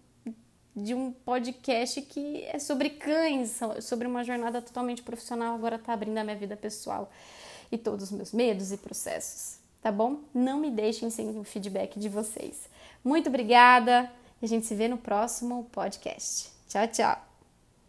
de 0.76 0.92
um 0.92 1.10
podcast 1.10 2.02
que 2.02 2.44
é 2.44 2.58
sobre 2.58 2.90
cães, 2.90 3.58
sobre 3.80 4.06
uma 4.06 4.22
jornada 4.22 4.60
totalmente 4.60 5.02
profissional, 5.02 5.54
agora 5.54 5.78
tá 5.78 5.94
abrindo 5.94 6.18
a 6.18 6.24
minha 6.24 6.36
vida 6.36 6.54
pessoal 6.54 7.10
e 7.72 7.78
todos 7.78 8.04
os 8.04 8.12
meus 8.12 8.30
medos 8.32 8.72
e 8.72 8.76
processos, 8.76 9.58
tá 9.80 9.90
bom? 9.90 10.20
Não 10.34 10.60
me 10.60 10.70
deixem 10.70 11.08
sem 11.08 11.30
o 11.38 11.44
feedback 11.44 11.98
de 11.98 12.10
vocês. 12.10 12.68
Muito 13.02 13.28
obrigada 13.28 14.12
e 14.42 14.44
a 14.44 14.48
gente 14.48 14.66
se 14.66 14.74
vê 14.74 14.86
no 14.86 14.98
próximo 14.98 15.66
podcast. 15.72 16.50
Tchau, 16.68 16.86
tchau! 16.88 17.25